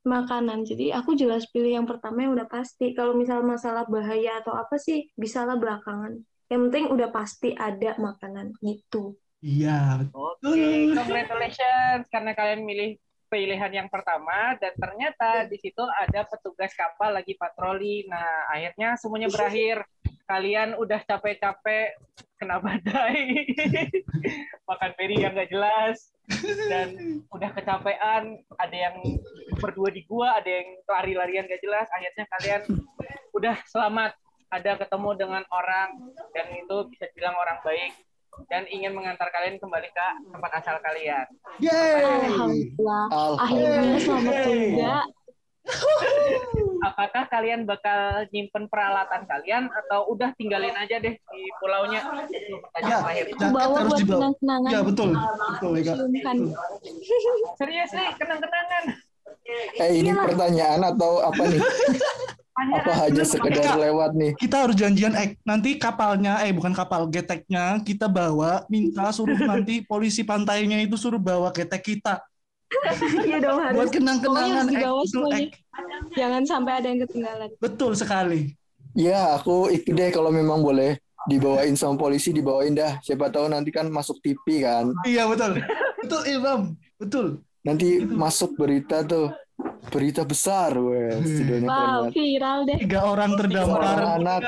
makanan. 0.07 0.63
Jadi 0.63 0.95
aku 0.95 1.19
jelas 1.19 1.51
pilih 1.51 1.83
yang 1.83 1.87
pertama 1.87 2.23
yang 2.23 2.31
udah 2.39 2.47
pasti. 2.47 2.95
Kalau 2.95 3.11
misal 3.11 3.43
masalah 3.43 3.83
bahaya 3.91 4.39
atau 4.39 4.55
apa 4.55 4.79
sih 4.79 5.11
bisalah 5.19 5.59
belakangan. 5.59 6.15
Yang 6.47 6.61
penting 6.71 6.85
udah 6.95 7.09
pasti 7.11 7.49
ada 7.59 7.99
makanan 7.99 8.55
gitu. 8.63 9.19
Iya, 9.43 10.07
oke. 10.15 10.95
Congratulations 10.95 12.07
karena 12.07 12.31
kalian 12.39 12.63
milih 12.63 12.89
pilihan 13.31 13.71
yang 13.71 13.87
pertama 13.87 14.59
dan 14.59 14.75
ternyata 14.75 15.47
di 15.47 15.55
situ 15.55 15.79
ada 15.79 16.27
petugas 16.27 16.75
kapal 16.75 17.15
lagi 17.15 17.39
patroli. 17.39 18.03
Nah, 18.11 18.51
akhirnya 18.51 18.99
semuanya 18.99 19.31
berakhir. 19.31 19.87
Kalian 20.27 20.75
udah 20.79 20.99
capek-capek 21.03 21.95
kena 22.39 22.63
badai, 22.63 23.43
makan 24.69 24.91
beri 24.95 25.19
yang 25.19 25.35
nggak 25.35 25.51
jelas, 25.51 26.11
dan 26.71 27.19
udah 27.31 27.51
kecapean. 27.51 28.39
Ada 28.55 28.77
yang 28.91 28.95
berdua 29.59 29.91
di 29.91 30.07
gua, 30.07 30.39
ada 30.39 30.47
yang 30.47 30.79
lari-larian 30.87 31.47
gak 31.51 31.59
jelas. 31.59 31.87
Akhirnya 31.91 32.25
kalian 32.37 32.61
udah 33.35 33.55
selamat. 33.67 34.11
Ada 34.51 34.75
ketemu 34.83 35.09
dengan 35.15 35.43
orang 35.47 36.11
dan 36.35 36.47
itu 36.51 36.75
bisa 36.91 37.07
bilang 37.15 37.39
orang 37.39 37.63
baik 37.63 37.95
dan 38.47 38.63
ingin 38.67 38.95
mengantar 38.95 39.27
kalian 39.31 39.59
kembali 39.59 39.89
ke 39.91 40.07
tempat 40.31 40.51
asal 40.59 40.75
kalian. 40.83 41.27
Yeay! 41.59 42.27
Alhamdulillah. 42.31 43.05
Akhirnya 43.39 43.69
Alhamdulillah. 43.69 43.99
selamat 44.01 44.35
juga. 44.47 44.95
Apakah 46.81 47.23
kalian 47.29 47.69
bakal 47.69 48.25
nyimpen 48.33 48.65
peralatan 48.65 49.29
kalian 49.29 49.69
atau 49.69 50.09
udah 50.09 50.33
tinggalin 50.33 50.73
aja 50.73 50.97
deh 50.97 51.13
di 51.13 51.41
pulaunya? 51.61 52.01
Ya, 52.81 53.05
bawa 53.53 53.85
harus 53.85 53.93
buat 53.93 53.99
dibawa. 54.01 54.17
kenang-kenangan. 54.17 54.71
Ya 54.73 54.81
betul, 54.81 55.09
betul 55.13 55.71
Eka. 55.77 55.93
Serius 57.61 57.91
nih, 57.93 58.09
kenang-kenangan. 58.17 58.83
Eh 59.77 59.91
ini 60.01 60.11
pertanyaan 60.17 60.81
atau 60.81 61.21
apa 61.21 61.43
nih? 61.45 61.61
Apa 62.61 62.91
hanya 63.07 63.23
sekedar 63.25 63.73
lewat 63.73 64.11
nih? 64.13 64.31
Kita 64.37 64.67
harus 64.67 64.77
janjian, 64.77 65.13
eh 65.17 65.33
nanti 65.41 65.81
kapalnya, 65.81 66.45
eh 66.45 66.53
bukan 66.53 66.71
kapal, 66.77 67.09
geteknya 67.09 67.81
kita 67.81 68.05
bawa, 68.05 68.63
minta 68.69 69.09
suruh 69.09 69.37
nanti 69.37 69.81
polisi 69.81 70.21
pantainya 70.21 70.77
itu 70.83 70.93
suruh 70.99 71.19
bawa 71.21 71.49
getek 71.49 71.81
kita. 71.81 72.21
Iya 73.27 73.43
dong 73.43 73.59
harus. 73.59 73.75
Buat 73.75 73.89
kenang-kenangan 73.91 74.63
harus 74.63 74.71
dibawa 74.71 74.95
Ek, 74.95 75.03
betul, 75.03 75.11
semuanya. 75.11 75.43
Ek. 75.43 75.51
Jangan 76.15 76.41
sampai 76.47 76.71
ada 76.79 76.87
yang 76.87 76.99
ketinggalan. 77.03 77.49
Betul 77.59 77.91
sekali. 77.99 78.41
Ya, 78.95 79.35
aku 79.35 79.71
ikut 79.71 79.91
deh 79.91 80.09
kalau 80.11 80.31
memang 80.31 80.63
boleh 80.63 80.99
dibawain 81.27 81.75
sama 81.75 81.99
polisi, 81.99 82.31
dibawain 82.31 82.75
dah. 82.75 82.99
Siapa 83.03 83.27
tahu 83.27 83.51
nanti 83.51 83.69
kan 83.75 83.87
masuk 83.91 84.19
TV 84.23 84.63
kan. 84.63 84.91
Iya 85.03 85.27
betul. 85.27 85.59
Betul 85.99 86.21
Ilham. 86.27 86.61
Betul. 86.95 87.27
Nanti 87.61 88.01
masuk 88.03 88.57
berita 88.57 89.05
tuh. 89.05 89.29
Berita 89.83 90.21
besar, 90.21 90.71
weh. 90.73 91.09
Hmm. 91.11 91.25
Keren 91.41 91.63
Wow, 91.63 92.01
viral 92.09 92.59
deh. 92.63 92.77
Tiga 92.79 93.01
orang 93.03 93.33
Seorang 93.33 93.39
terdampar. 93.41 93.97
anak, 94.13 94.41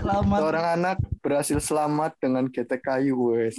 Selamat. 0.00 0.38
seorang 0.40 0.66
anak 0.72 0.96
berhasil 1.20 1.58
selamat 1.58 2.12
dengan 2.16 2.44
ketek 2.46 2.80
kayu. 2.80 3.12
Wih. 3.12 3.52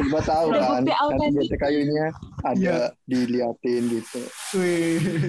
Coba 0.00 0.20
tahu 0.22 0.46
Ada 0.48 0.58
kan, 0.58 0.70
nanti 0.80 0.92
autentik. 0.94 1.40
ketek 1.44 1.60
kayunya 1.60 2.06
ada 2.40 2.56
Iya. 2.56 2.76
diliatin 3.04 3.82
gitu. 3.90 4.20
Wih. 4.54 5.28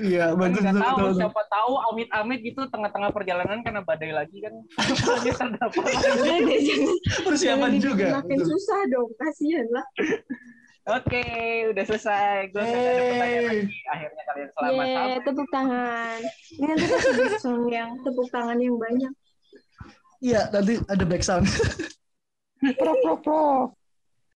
Iya 0.00 0.24
Kan 0.30 0.38
bagus 0.40 0.64
tahu 0.64 0.96
betul. 0.96 1.10
siapa 1.16 1.42
tahu 1.46 1.72
amit-amit 1.86 2.38
gitu 2.40 2.64
tengah-tengah 2.66 3.10
perjalanan 3.10 3.60
karena 3.60 3.80
badai 3.80 4.10
lagi 4.10 4.40
kan 4.40 4.50
Udah 4.80 5.20
jangan. 5.20 5.50
Persiapan 7.22 7.72
juga. 7.76 8.06
Makin 8.16 8.38
susah 8.40 8.80
dong, 8.88 9.10
kasihan 9.16 9.66
lah. 9.68 9.84
Oke, 10.80 11.22
udah 11.70 11.84
selesai. 11.84 12.48
Gue 12.50 12.62
nggak 12.64 12.72
ada 12.72 13.02
pertanyaan 13.04 13.28
Yeay. 13.36 13.48
lagi. 13.52 13.76
Akhirnya 13.84 14.22
kalian 14.24 14.48
selamat 14.50 14.72
Yeay, 14.72 14.96
sampai. 14.96 15.24
tepuk 15.28 15.48
tangan. 15.52 16.18
Ini 16.50 16.64
nanti 16.66 16.86
sound 17.38 17.64
yang 17.68 17.90
tepuk 18.00 18.28
tangan 18.32 18.58
yang 18.58 18.76
banyak. 18.80 19.12
Iya 20.20 20.40
nanti 20.52 20.74
ada 20.84 21.04
back 21.04 21.22
sound. 21.24 21.46
Prok, 22.76 22.96
prok, 23.00 23.18
prok. 23.24 23.68